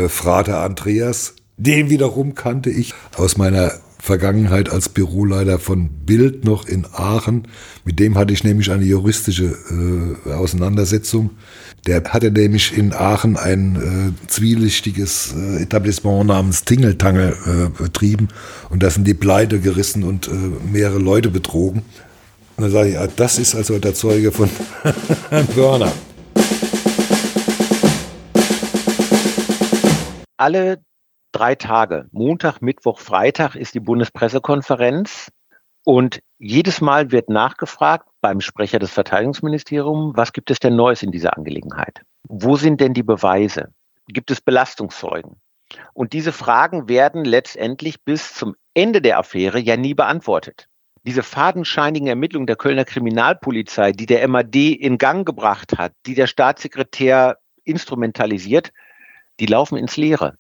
[0.09, 1.35] Frater Andreas.
[1.59, 3.71] Den wiederum kannte ich aus meiner
[4.05, 7.49] Vergangenheit als Büroleiter von Bild noch in Aachen.
[7.87, 9.57] Mit dem hatte ich nämlich eine juristische
[10.27, 11.31] äh, Auseinandersetzung.
[11.87, 13.77] Der hatte nämlich in Aachen ein
[14.21, 18.29] äh, zwielichtiges äh, Etablissement namens Tingeltangel äh, betrieben
[18.69, 20.33] und da sind die Pleite gerissen und äh,
[20.71, 21.81] mehrere Leute betrogen.
[22.59, 24.51] Und dann sage ich, ja, das ist also der Zeuge von
[25.57, 25.93] Börner.
[30.37, 30.79] Alle
[31.35, 32.07] drei Tage.
[32.13, 35.31] Montag, Mittwoch, Freitag ist die Bundespressekonferenz.
[35.85, 41.11] Und jedes Mal wird nachgefragt beim Sprecher des Verteidigungsministeriums, was gibt es denn Neues in
[41.11, 42.03] dieser Angelegenheit?
[42.27, 43.75] Wo sind denn die Beweise?
[44.09, 45.37] Gibt es Belastungszeugen?
[45.93, 50.69] Und diese Fragen werden letztendlich bis zum Ende der Affäre ja nie beantwortet.
[51.07, 56.27] Diese fadenscheinigen Ermittlungen der Kölner Kriminalpolizei, die der MAD in Gang gebracht hat, die der
[56.27, 58.73] Staatssekretär instrumentalisiert,
[59.39, 60.39] die laufen ins Leere.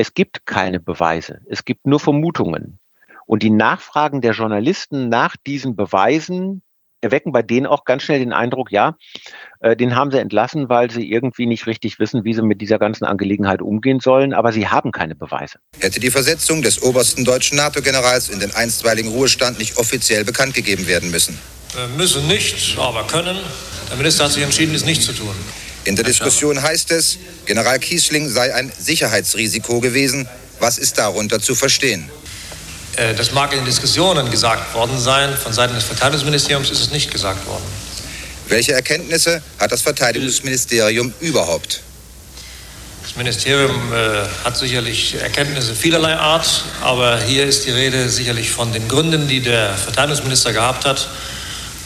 [0.00, 2.78] Es gibt keine Beweise, es gibt nur Vermutungen.
[3.26, 6.62] Und die Nachfragen der Journalisten nach diesen Beweisen
[7.02, 8.96] erwecken bei denen auch ganz schnell den Eindruck, ja,
[9.60, 12.78] äh, den haben sie entlassen, weil sie irgendwie nicht richtig wissen, wie sie mit dieser
[12.78, 15.58] ganzen Angelegenheit umgehen sollen, aber sie haben keine Beweise.
[15.80, 20.86] Hätte die Versetzung des obersten deutschen NATO-Generals in den einstweiligen Ruhestand nicht offiziell bekannt gegeben
[20.86, 21.38] werden müssen?
[21.74, 23.36] Wir müssen nicht, aber können.
[23.90, 25.34] Der Minister hat sich entschieden, dies nicht zu tun.
[25.84, 30.28] In der Diskussion heißt es, General Kiesling sei ein Sicherheitsrisiko gewesen.
[30.58, 32.10] Was ist darunter zu verstehen?
[32.96, 35.34] Äh, das mag in Diskussionen gesagt worden sein.
[35.36, 37.64] Von Seiten des Verteidigungsministeriums ist es nicht gesagt worden.
[38.48, 41.80] Welche Erkenntnisse hat das Verteidigungsministerium überhaupt?
[43.02, 48.72] Das Ministerium äh, hat sicherlich Erkenntnisse vielerlei Art, aber hier ist die Rede sicherlich von
[48.72, 51.08] den Gründen, die der Verteidigungsminister gehabt hat,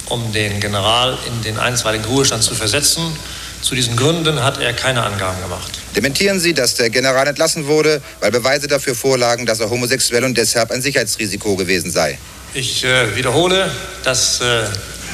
[0.07, 3.17] um den General in den einstweiligen Ruhestand zu versetzen.
[3.65, 5.73] Zu diesen Gründen hat er keine Angaben gemacht.
[5.97, 10.37] Dementieren Sie, dass der General entlassen wurde, weil Beweise dafür vorlagen, dass er homosexuell und
[10.37, 12.19] deshalb ein Sicherheitsrisiko gewesen sei?
[12.53, 13.71] Ich äh, wiederhole,
[14.03, 14.65] dass äh,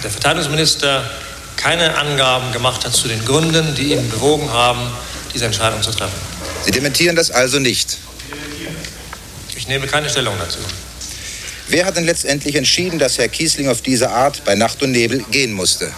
[0.03, 1.09] der Verteidigungsminister
[1.57, 4.81] keine Angaben gemacht hat zu den Gründen, die ihn bewogen haben,
[5.33, 6.19] diese Entscheidung zu treffen.
[6.65, 7.99] Sie dementieren das also nicht?
[9.55, 10.59] Ich nehme keine Stellung dazu.
[11.69, 15.23] Wer hat denn letztendlich entschieden, dass Herr Kiesling auf diese Art bei Nacht und Nebel
[15.31, 15.93] gehen musste?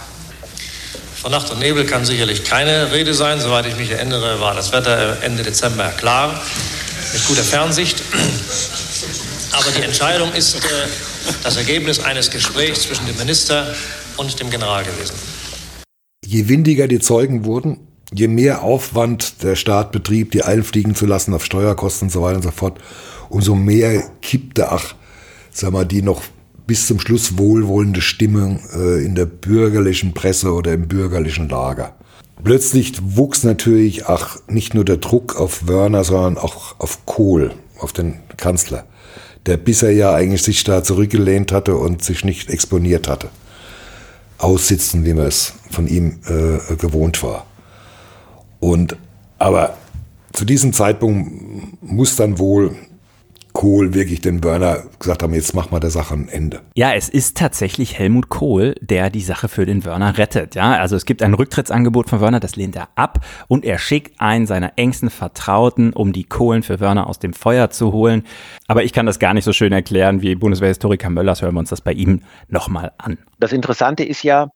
[1.23, 3.39] Von Nacht und Nebel kann sicherlich keine Rede sein.
[3.39, 6.43] Soweit ich mich erinnere, war das Wetter Ende Dezember klar,
[7.13, 8.03] mit guter Fernsicht.
[9.53, 10.59] Aber die Entscheidung ist äh,
[11.41, 13.73] das Ergebnis eines Gesprächs zwischen dem Minister
[14.17, 15.15] und dem General gewesen.
[16.25, 21.33] Je windiger die Zeugen wurden, je mehr Aufwand der Staat betrieb, die einfliegen zu lassen
[21.33, 22.81] auf Steuerkosten und so weiter und so fort,
[23.29, 24.93] umso mehr kippte, ach,
[25.51, 26.21] sag mal, die noch
[26.67, 31.95] bis zum Schluss wohlwollende Stimmung äh, in der bürgerlichen Presse oder im bürgerlichen Lager.
[32.43, 37.93] Plötzlich wuchs natürlich auch nicht nur der Druck auf Wörner, sondern auch auf Kohl, auf
[37.93, 38.85] den Kanzler,
[39.45, 43.29] der bisher ja eigentlich sich da zurückgelehnt hatte und sich nicht exponiert hatte.
[44.37, 47.45] Aussitzen, wie man es von ihm äh, gewohnt war.
[48.59, 48.97] Und
[49.37, 49.77] aber
[50.33, 52.75] zu diesem Zeitpunkt muss dann wohl
[53.53, 56.61] Kohl wirklich den Burner gesagt haben, jetzt mach mal der Sache ein Ende.
[56.75, 60.55] Ja, es ist tatsächlich Helmut Kohl, der die Sache für den Wörner rettet.
[60.55, 64.19] Ja, also es gibt ein Rücktrittsangebot von Wörner, das lehnt er ab und er schickt
[64.19, 68.23] einen seiner engsten Vertrauten, um die Kohlen für Wörner aus dem Feuer zu holen.
[68.67, 71.41] Aber ich kann das gar nicht so schön erklären wie Bundeswehrhistoriker Möllers.
[71.41, 73.19] Hören wir uns das bei ihm nochmal an.
[73.39, 74.47] Das Interessante ist ja,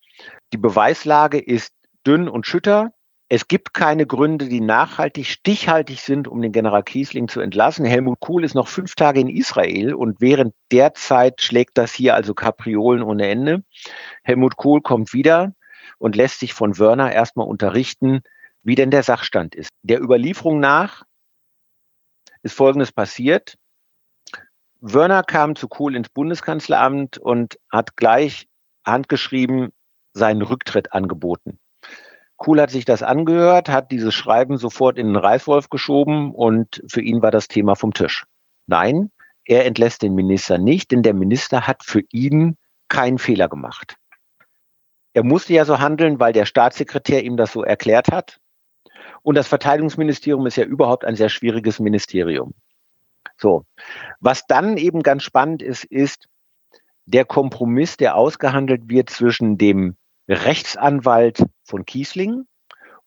[0.53, 1.71] die Beweislage ist
[2.05, 2.91] dünn und schütter.
[3.29, 7.83] Es gibt keine Gründe, die nachhaltig, stichhaltig sind, um den General Kiesling zu entlassen.
[7.83, 12.15] Helmut Kohl ist noch fünf Tage in Israel und während der Zeit schlägt das hier
[12.15, 13.63] also Kapriolen ohne Ende.
[14.23, 15.53] Helmut Kohl kommt wieder
[15.97, 18.21] und lässt sich von Wörner erstmal unterrichten,
[18.63, 19.71] wie denn der Sachstand ist.
[19.83, 21.03] Der Überlieferung nach
[22.43, 23.55] ist Folgendes passiert.
[24.79, 28.47] Wörner kam zu Kohl ins Bundeskanzleramt und hat gleich
[28.85, 29.73] handgeschrieben
[30.13, 31.59] seinen Rücktritt angeboten.
[32.37, 37.01] Kohl hat sich das angehört, hat dieses Schreiben sofort in den Reißwolf geschoben und für
[37.01, 38.25] ihn war das Thema vom Tisch.
[38.67, 39.11] Nein,
[39.43, 42.57] er entlässt den Minister nicht, denn der Minister hat für ihn
[42.89, 43.97] keinen Fehler gemacht.
[45.13, 48.39] Er musste ja so handeln, weil der Staatssekretär ihm das so erklärt hat.
[49.23, 52.53] Und das Verteidigungsministerium ist ja überhaupt ein sehr schwieriges Ministerium.
[53.37, 53.65] So.
[54.19, 56.27] Was dann eben ganz spannend ist, ist
[57.05, 59.95] der Kompromiss, der ausgehandelt wird zwischen dem
[60.29, 62.43] Rechtsanwalt von Kiesling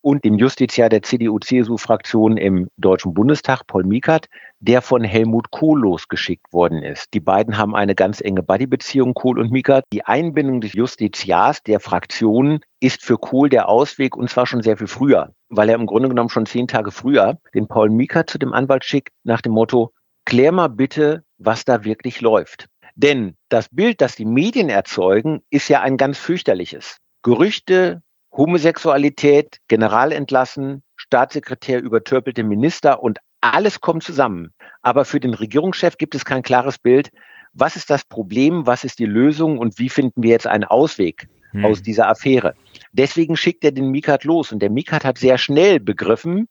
[0.00, 4.26] und dem Justiziar der CDU-CSU-Fraktion im Deutschen Bundestag, Paul Miekert,
[4.58, 7.12] der von Helmut Kohl losgeschickt worden ist.
[7.12, 9.84] Die beiden haben eine ganz enge Buddy-Beziehung, Kohl und Miekert.
[9.92, 14.78] Die Einbindung des Justiziars der Fraktion ist für Kohl der Ausweg und zwar schon sehr
[14.78, 18.38] viel früher, weil er im Grunde genommen schon zehn Tage früher den Paul Miekert zu
[18.38, 19.92] dem Anwalt schickt nach dem Motto,
[20.24, 22.68] klär mal bitte, was da wirklich läuft.
[22.94, 26.98] Denn das Bild, das die Medien erzeugen, ist ja ein ganz fürchterliches.
[27.22, 28.02] Gerüchte,
[28.32, 34.52] Homosexualität, General entlassen, Staatssekretär übertürpelte Minister und alles kommt zusammen.
[34.82, 37.10] Aber für den Regierungschef gibt es kein klares Bild.
[37.52, 38.66] Was ist das Problem?
[38.66, 39.58] Was ist die Lösung?
[39.58, 41.64] Und wie finden wir jetzt einen Ausweg hm.
[41.64, 42.54] aus dieser Affäre?
[42.92, 44.52] Deswegen schickt er den Mikat los.
[44.52, 46.48] Und der Mikat hat sehr schnell begriffen,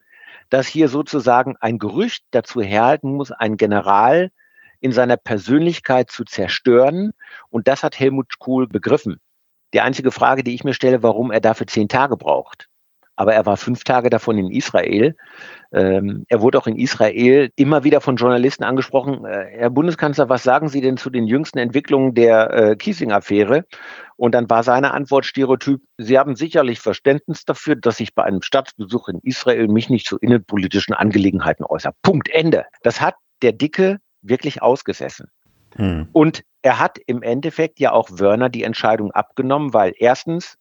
[0.49, 4.31] dass hier sozusagen ein Gerücht dazu herhalten muss, ein General
[4.81, 7.11] in seiner Persönlichkeit zu zerstören.
[7.49, 9.19] Und das hat Helmut Kohl begriffen.
[9.73, 12.67] Die einzige Frage, die ich mir stelle, warum er dafür zehn Tage braucht.
[13.15, 15.13] Aber er war fünf Tage davon in Israel.
[15.73, 19.25] Ähm, er wurde auch in Israel immer wieder von Journalisten angesprochen.
[19.25, 23.65] Äh, Herr Bundeskanzler, was sagen Sie denn zu den jüngsten Entwicklungen der äh, Kiesing-Affäre?
[24.15, 28.41] Und dann war seine Antwort Stereotyp, Sie haben sicherlich Verständnis dafür, dass ich bei einem
[28.41, 31.93] Staatsbesuch in Israel mich nicht zu innenpolitischen Angelegenheiten äußere.
[32.01, 32.67] Punkt, Ende.
[32.83, 35.27] Das hat der Dicke wirklich ausgesessen.
[35.75, 36.07] Hm.
[36.11, 40.55] Und er hat im Endeffekt ja auch Wörner die Entscheidung abgenommen, weil erstens,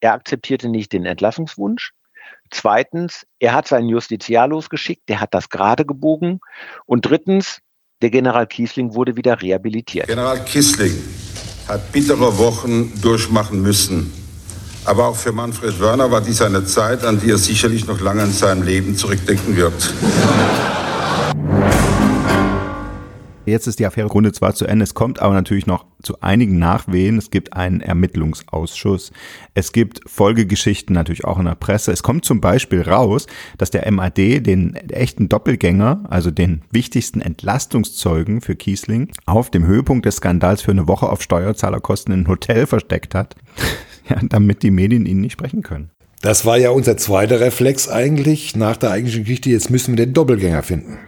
[0.00, 1.92] er akzeptierte nicht den Entlassungswunsch.
[2.50, 6.40] Zweitens, er hat seinen Justiziar losgeschickt, der hat das gerade gebogen.
[6.86, 7.60] Und drittens,
[8.00, 10.08] der General Kiesling wurde wieder rehabilitiert.
[10.08, 10.92] General Kiesling
[11.68, 14.12] hat bittere Wochen durchmachen müssen.
[14.84, 18.24] Aber auch für Manfred Wörner war dies eine Zeit, an die er sicherlich noch lange
[18.24, 19.94] in seinem Leben zurückdenken wird.
[23.44, 26.58] Jetzt ist die Affäre Runde zwar zu Ende, es kommt aber natürlich noch zu einigen
[26.58, 27.18] Nachwehen.
[27.18, 29.10] Es gibt einen Ermittlungsausschuss.
[29.54, 31.90] Es gibt Folgegeschichten natürlich auch in der Presse.
[31.90, 33.26] Es kommt zum Beispiel raus,
[33.58, 40.06] dass der MAD den echten Doppelgänger, also den wichtigsten Entlastungszeugen für Kiesling, auf dem Höhepunkt
[40.06, 43.34] des Skandals für eine Woche auf Steuerzahlerkosten in ein Hotel versteckt hat,
[44.08, 45.90] ja, damit die Medien ihn nicht sprechen können.
[46.20, 49.50] Das war ja unser zweiter Reflex eigentlich nach der eigentlichen Geschichte.
[49.50, 50.98] Jetzt müssen wir den Doppelgänger finden.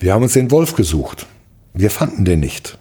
[0.00, 1.26] Wir haben uns den Wolf gesucht.
[1.74, 2.78] Wir fanden den nicht.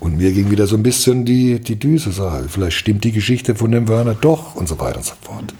[0.00, 2.12] Und mir ging wieder so ein bisschen die, die Düse.
[2.12, 5.54] So, vielleicht stimmt die Geschichte von dem Werner doch und so weiter und so fort.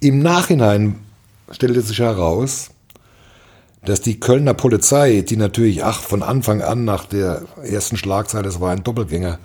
[0.00, 1.00] Im Nachhinein
[1.50, 2.70] stellte sich heraus,
[3.84, 8.60] dass die Kölner Polizei, die natürlich ach, von Anfang an nach der ersten Schlagzeile, es
[8.60, 9.38] war ein Doppelgänger,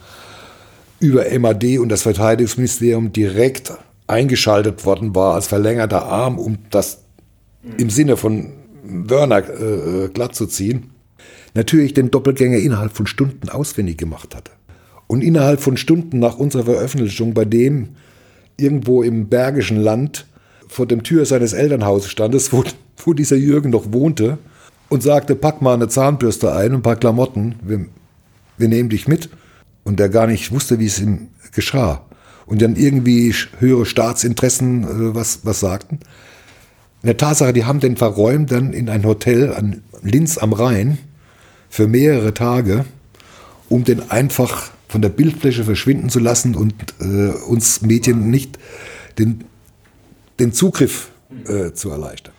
[0.99, 3.73] über MAD und das Verteidigungsministerium direkt
[4.07, 6.99] eingeschaltet worden war als verlängerter Arm, um das
[7.77, 8.53] im Sinne von
[8.85, 10.91] Wörner äh, glatt zu ziehen,
[11.53, 14.51] natürlich den Doppelgänger innerhalb von Stunden auswendig gemacht hatte.
[15.07, 17.89] Und innerhalb von Stunden nach unserer Veröffentlichung bei dem
[18.57, 20.25] irgendwo im Bergischen Land
[20.67, 22.63] vor dem Tür seines Elternhauses standes, wo,
[22.97, 24.37] wo dieser Jürgen noch wohnte,
[24.89, 27.85] und sagte, pack mal eine Zahnbürste ein ein paar Klamotten, wir,
[28.57, 29.29] wir nehmen dich mit.
[29.83, 32.05] Und der gar nicht wusste, wie es ihm geschah.
[32.45, 35.99] Und dann irgendwie höhere Staatsinteressen äh, was, was sagten.
[37.05, 40.97] In der Tatsache, die haben den verräumt dann in ein Hotel an Linz am Rhein
[41.69, 42.83] für mehrere Tage,
[43.69, 48.57] um den einfach von der Bildfläche verschwinden zu lassen und äh, uns Medien nicht
[49.19, 49.43] den,
[50.39, 51.11] den Zugriff
[51.47, 52.33] äh, zu erleichtern.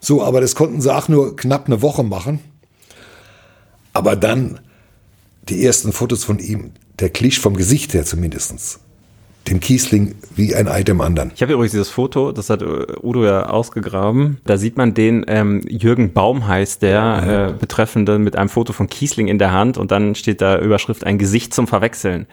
[0.00, 2.40] So, aber das konnten sie auch nur knapp eine Woche machen.
[3.94, 4.60] Aber dann
[5.48, 8.80] die ersten Fotos von ihm, der Klisch vom Gesicht her zumindestens
[9.48, 11.32] dem Kiesling wie ein Ei dem anderen.
[11.34, 14.38] Ich habe übrigens dieses Foto, das hat äh, Udo ja ausgegraben.
[14.44, 17.48] Da sieht man den ähm, Jürgen Baum heißt der ja.
[17.48, 21.04] äh, Betreffende mit einem Foto von Kiesling in der Hand und dann steht da Überschrift
[21.04, 22.26] ein Gesicht zum Verwechseln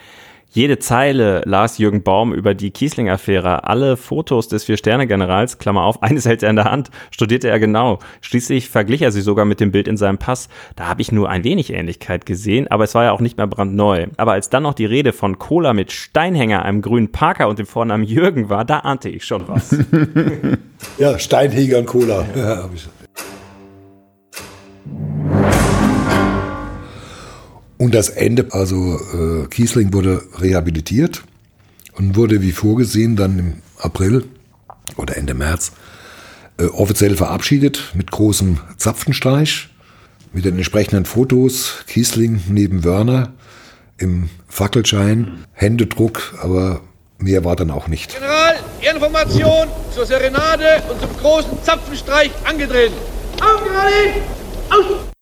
[0.55, 3.65] jede Zeile las Jürgen Baum über die Kiesling-Affäre.
[3.65, 7.99] Alle Fotos des Vier-Sterne-Generals, Klammer auf, eines hält er in der Hand, studierte er genau.
[8.21, 10.47] Schließlich verglich er sie sogar mit dem Bild in seinem Pass.
[10.77, 13.47] Da habe ich nur ein wenig Ähnlichkeit gesehen, aber es war ja auch nicht mehr
[13.47, 14.07] brandneu.
[14.15, 17.65] Aber als dann noch die Rede von Cola mit Steinhänger, einem grünen Parker und dem
[17.65, 19.75] Vornamen Jürgen war, da ahnte ich schon was.
[20.97, 22.25] ja, Steinhänger und Cola.
[22.33, 22.87] Ja, hab ich.
[27.77, 31.23] Und das Ende, also äh, Kiesling wurde rehabilitiert
[31.93, 34.25] und wurde wie vorgesehen dann im April
[34.97, 35.73] oder Ende März
[36.57, 39.69] äh, offiziell verabschiedet mit großem Zapfenstreich,
[40.31, 43.33] mit den entsprechenden Fotos, Kiesling neben Wörner
[43.97, 46.81] im Fackelschein, Händedruck, aber
[47.17, 48.13] mehr war dann auch nicht.
[48.13, 52.95] General, Information zur Serenade und zum großen Zapfenstreich angetreten.
[53.41, 54.21] Auf, gerade!
[54.69, 55.14] Aus!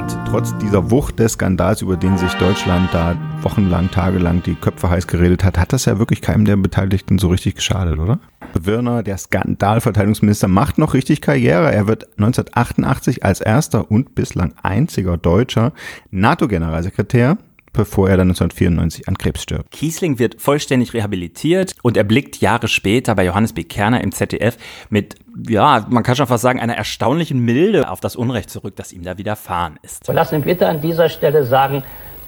[0.00, 4.88] Hat trotz dieser Wucht des Skandals, über den sich Deutschland da wochenlang, tagelang die Köpfe
[4.88, 8.18] heiß geredet hat, hat das ja wirklich keinem der Beteiligten so richtig geschadet, oder?
[8.58, 11.70] Wirner, der Skandalverteidigungsminister, macht noch richtig Karriere.
[11.70, 15.74] Er wird 1988 als erster und bislang einziger deutscher
[16.10, 17.36] NATO-Generalsekretär
[17.72, 19.70] bevor er dann 1994 an Krebs stirbt.
[19.70, 23.64] Kiesling wird vollständig rehabilitiert und er blickt Jahre später bei Johannes B.
[23.64, 24.56] Kerner im ZDF
[24.88, 25.16] mit,
[25.48, 29.02] ja, man kann schon fast sagen, einer erstaunlichen Milde auf das Unrecht zurück, das ihm
[29.02, 30.08] da widerfahren ist.
[30.08, 31.82] Lass mich bitte an dieser Stelle sagen,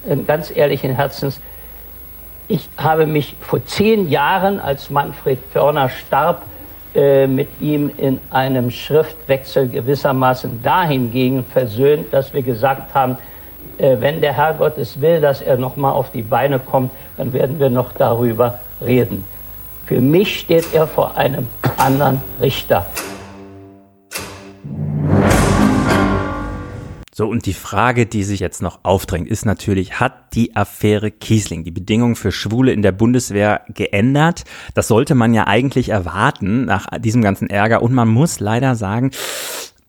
[0.07, 1.41] äh, ganz ehrlichen Herzens,
[2.49, 6.45] ich habe mich vor zehn Jahren, als Manfred Förner starb,
[6.95, 13.17] äh, mit ihm in einem Schriftwechsel gewissermaßen dahingegen versöhnt, dass wir gesagt haben,
[13.83, 17.59] wenn der Herrgott es will, dass er noch mal auf die Beine kommt, dann werden
[17.59, 19.25] wir noch darüber reden.
[19.87, 22.87] Für mich steht er vor einem anderen Richter.
[27.15, 31.65] So, und die Frage, die sich jetzt noch aufdrängt, ist natürlich, hat die Affäre Kiesling
[31.65, 34.45] die Bedingungen für Schwule in der Bundeswehr geändert?
[34.75, 37.83] Das sollte man ja eigentlich erwarten nach diesem ganzen Ärger.
[37.83, 39.11] Und man muss leider sagen,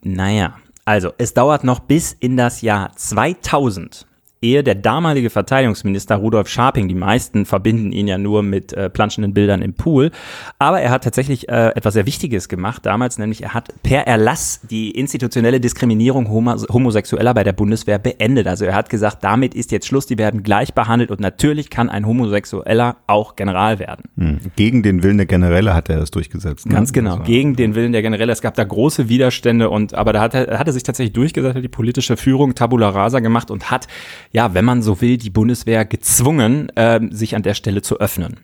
[0.01, 4.05] naja, also, es dauert noch bis in das Jahr 2000,
[4.43, 9.33] ehe der damalige Verteidigungsminister Rudolf Scharping, die meisten verbinden ihn ja nur mit äh, planschenden
[9.33, 10.11] Bildern im Pool,
[10.59, 14.61] aber er hat tatsächlich äh, etwas sehr Wichtiges gemacht damals, nämlich er hat per Erlass
[14.69, 18.47] die institutionelle Diskriminierung Homo Homosexueller bei der Bundeswehr beendet.
[18.47, 21.89] Also er hat gesagt, damit ist jetzt Schluss, die werden gleich behandelt und natürlich kann
[21.89, 24.03] ein Homosexueller auch General werden.
[24.17, 24.39] Hm.
[24.55, 26.65] Gegen den Willen der Generäle hat er das durchgesetzt.
[26.65, 26.73] Ne?
[26.73, 28.31] Ganz genau, gegen den Willen der Generäle.
[28.31, 31.55] Es gab da große Widerstände und aber da hat er, hat er sich tatsächlich durchgesetzt,
[31.55, 33.87] hat die politische Führung Tabula Rasa gemacht und hat
[34.33, 38.39] ja, wenn man so will, die Bundeswehr gezwungen, äh, sich an der Stelle zu öffnen.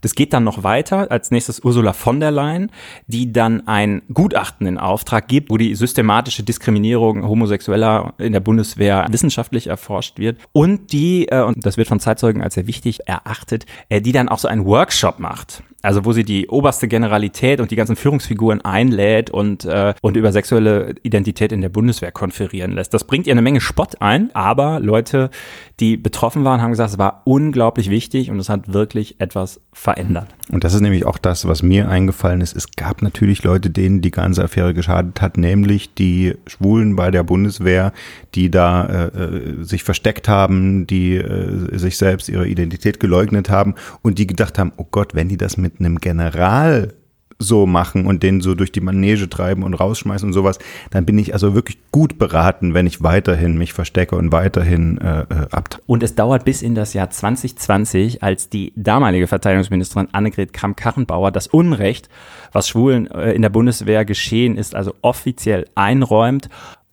[0.00, 1.10] Das geht dann noch weiter.
[1.10, 2.70] Als nächstes Ursula von der Leyen,
[3.06, 9.06] die dann ein Gutachten in Auftrag gibt, wo die systematische Diskriminierung Homosexueller in der Bundeswehr
[9.10, 10.38] wissenschaftlich erforscht wird.
[10.52, 14.28] Und die, äh, und das wird von Zeitzeugen als sehr wichtig erachtet, äh, die dann
[14.28, 18.60] auch so einen Workshop macht also wo sie die oberste Generalität und die ganzen Führungsfiguren
[18.60, 22.92] einlädt und, äh, und über sexuelle Identität in der Bundeswehr konferieren lässt.
[22.92, 25.30] Das bringt ihr eine Menge Spott ein, aber Leute,
[25.78, 30.26] die betroffen waren, haben gesagt, es war unglaublich wichtig und es hat wirklich etwas verändert.
[30.50, 32.56] Und das ist nämlich auch das, was mir eingefallen ist.
[32.56, 37.22] Es gab natürlich Leute, denen die ganze Affäre geschadet hat, nämlich die Schwulen bei der
[37.22, 37.92] Bundeswehr,
[38.34, 43.74] die da äh, äh sich versteckt haben, die äh, sich selbst ihre Identität geleugnet haben
[44.02, 46.94] und die gedacht haben, oh Gott, wenn die das mit einem General
[47.38, 50.58] so machen und den so durch die Manege treiben und rausschmeißen und sowas,
[50.90, 55.20] dann bin ich also wirklich gut beraten, wenn ich weiterhin mich verstecke und weiterhin äh,
[55.22, 55.78] äh ab.
[55.86, 61.46] Und es dauert bis in das Jahr 2020, als die damalige Verteidigungsministerin Annegret Kramp-Karrenbauer das
[61.46, 62.08] Unrecht,
[62.52, 66.48] was Schwulen äh, in der Bundeswehr geschehen ist, also offiziell einräumt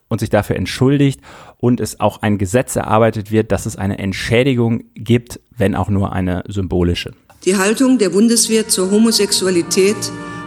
[0.09, 1.21] und sich dafür entschuldigt
[1.57, 6.11] und es auch ein Gesetz erarbeitet wird, dass es eine Entschädigung gibt, wenn auch nur
[6.11, 7.13] eine symbolische.
[7.45, 9.97] Die Haltung der Bundeswehr zur Homosexualität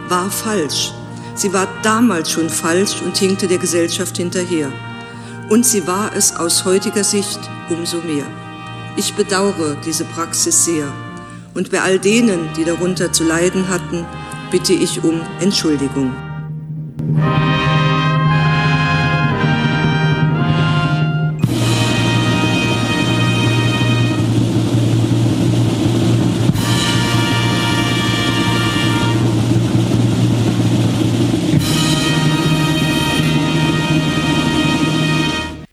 [0.09, 0.91] war falsch.
[1.35, 4.71] Sie war damals schon falsch und hinkte der Gesellschaft hinterher.
[5.47, 7.39] Und sie war es aus heutiger Sicht
[7.69, 8.25] umso mehr.
[8.95, 10.91] Ich bedauere diese Praxis sehr.
[11.53, 14.03] Und bei all denen, die darunter zu leiden hatten,
[14.49, 16.15] bitte ich um Entschuldigung.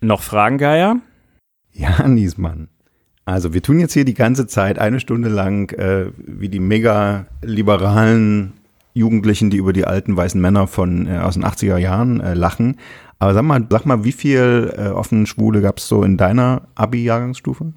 [0.04, 1.00] Noch Fragen, Geier?
[1.72, 2.68] Ja, Niesmann.
[3.24, 7.24] Also wir tun jetzt hier die ganze Zeit eine Stunde lang äh, wie die mega
[7.42, 8.52] liberalen
[8.92, 12.76] Jugendlichen, die über die alten weißen Männer von äh, aus den 80er Jahren äh, lachen.
[13.18, 16.68] Aber sag mal, sag mal, wie viel äh, offene Schwule gab es so in deiner
[16.74, 17.72] Abi-Jahrgangsstufe?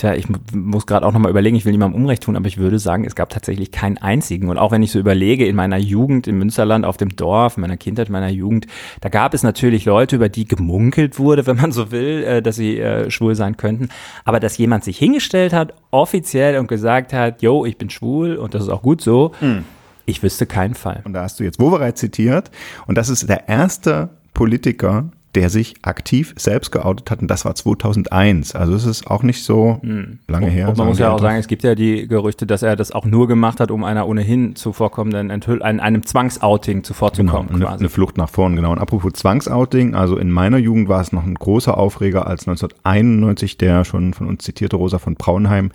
[0.00, 2.78] Tja, ich muss gerade auch nochmal überlegen, ich will niemandem Unrecht tun, aber ich würde
[2.78, 4.48] sagen, es gab tatsächlich keinen einzigen.
[4.48, 7.60] Und auch wenn ich so überlege, in meiner Jugend im Münsterland, auf dem Dorf, in
[7.60, 8.66] meiner Kindheit, in meiner Jugend,
[9.02, 12.56] da gab es natürlich Leute, über die gemunkelt wurde, wenn man so will, äh, dass
[12.56, 13.90] sie äh, schwul sein könnten.
[14.24, 18.54] Aber dass jemand sich hingestellt hat, offiziell und gesagt hat, yo, ich bin schwul und
[18.54, 19.66] das ist auch gut so, hm.
[20.06, 21.02] ich wüsste keinen Fall.
[21.04, 22.50] Und da hast du jetzt Wovereit zitiert
[22.86, 27.54] und das ist der erste Politiker, der sich aktiv selbst geoutet hat und das war
[27.54, 28.54] 2001.
[28.54, 30.18] Also es ist auch nicht so hm.
[30.26, 30.68] lange her.
[30.68, 33.04] Und man muss ja auch sagen, es gibt ja die Gerüchte, dass er das auch
[33.04, 37.48] nur gemacht hat, um einer ohnehin zuvorkommenden Enthüll einem, einem Zwangsouting zuvorzukommen.
[37.52, 38.72] Genau, eine, eine, Flucht nach vorn, genau.
[38.72, 43.56] Und apropos Zwangsouting, also in meiner Jugend war es noch ein großer Aufreger, als 1991
[43.58, 45.70] der schon von uns zitierte Rosa von Braunheim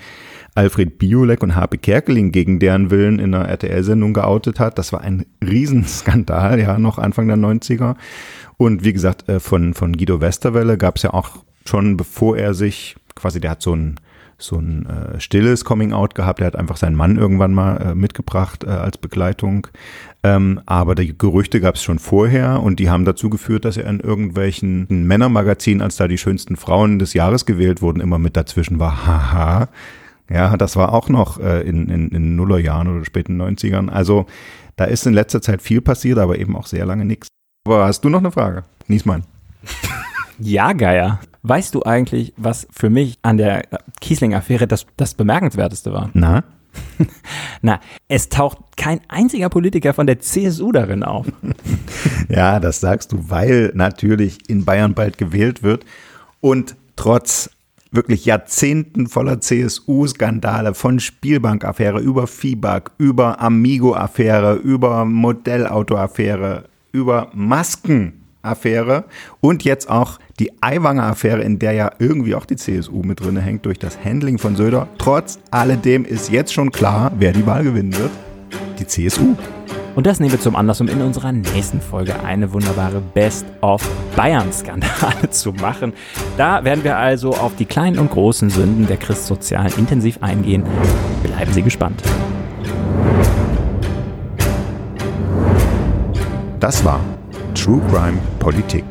[0.56, 4.77] Alfred Biolek und Harpe Kerkeling gegen deren Willen in einer RTL-Sendung geoutet hat.
[4.77, 7.95] Das war ein Riesenskandal, ja, noch Anfang der 90er.
[8.57, 12.53] Und wie gesagt, äh, von, von Guido Westerwelle gab es ja auch schon, bevor er
[12.53, 13.95] sich, quasi, der hat so ein,
[14.38, 16.41] so ein äh, stilles Coming-out gehabt.
[16.41, 19.67] Er hat einfach seinen Mann irgendwann mal äh, mitgebracht äh, als Begleitung.
[20.23, 23.89] Ähm, aber die Gerüchte gab es schon vorher und die haben dazu geführt, dass er
[23.89, 28.80] in irgendwelchen Männermagazinen, als da die schönsten Frauen des Jahres gewählt wurden, immer mit dazwischen
[28.80, 29.07] war.
[29.07, 29.69] Haha.
[30.30, 33.89] Ja, das war auch noch äh, in, in, in Nullerjahren oder späten 90ern.
[33.89, 34.26] Also
[34.76, 37.27] da ist in letzter Zeit viel passiert, aber eben auch sehr lange nichts.
[37.67, 38.63] Aber hast du noch eine Frage?
[38.88, 39.23] Niesmann.
[40.39, 41.19] Ja, Geier.
[41.43, 43.63] Weißt du eigentlich, was für mich an der
[44.01, 46.09] Kiesling-Affäre das, das Bemerkenswerteste war?
[46.13, 46.43] Na?
[47.61, 51.27] Na, es taucht kein einziger Politiker von der CSU darin auf.
[52.29, 55.85] ja, das sagst du, weil natürlich in Bayern bald gewählt wird
[56.41, 57.49] und trotz
[57.91, 67.29] wirklich Jahrzehnten voller CSU-Skandale, von Spielbank-Affäre über FIBAG, über Amigo-Affäre, über Modellauto-Affäre, über
[68.45, 69.05] Masken-Affäre
[69.41, 73.65] und jetzt auch die Aiwanger-Affäre, in der ja irgendwie auch die CSU mit drin hängt
[73.65, 74.88] durch das Handling von Söder.
[74.97, 78.11] Trotz alledem ist jetzt schon klar, wer die Wahl gewinnen wird.
[78.80, 79.35] Die CSU.
[79.95, 83.81] Und das nehmen wir zum Anlass, um in unserer nächsten Folge eine wunderbare Best of
[84.17, 85.93] Bayern-Skandale zu machen.
[86.38, 90.63] Da werden wir also auf die kleinen und großen Sünden der Christsozialen intensiv eingehen.
[91.23, 92.03] Bleiben Sie gespannt.
[96.59, 96.99] Das war
[97.65, 98.83] True Crime Politik,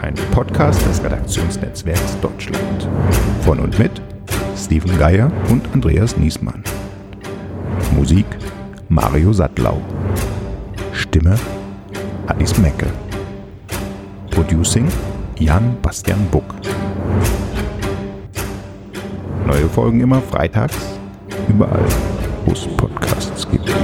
[0.00, 2.88] ein Podcast des Redaktionsnetzwerks Deutschland.
[3.40, 3.90] Von und mit
[4.56, 6.62] Steven Geier und Andreas Niesmann.
[7.96, 8.24] Musik
[8.88, 9.80] Mario Sattlau.
[10.92, 11.34] Stimme
[12.28, 12.86] Alice Mecke.
[14.30, 14.86] Producing
[15.40, 16.54] Jan Bastian Buck.
[19.44, 20.76] Neue Folgen immer freitags,
[21.48, 21.84] überall,
[22.46, 23.74] wo es Podcasts gibt.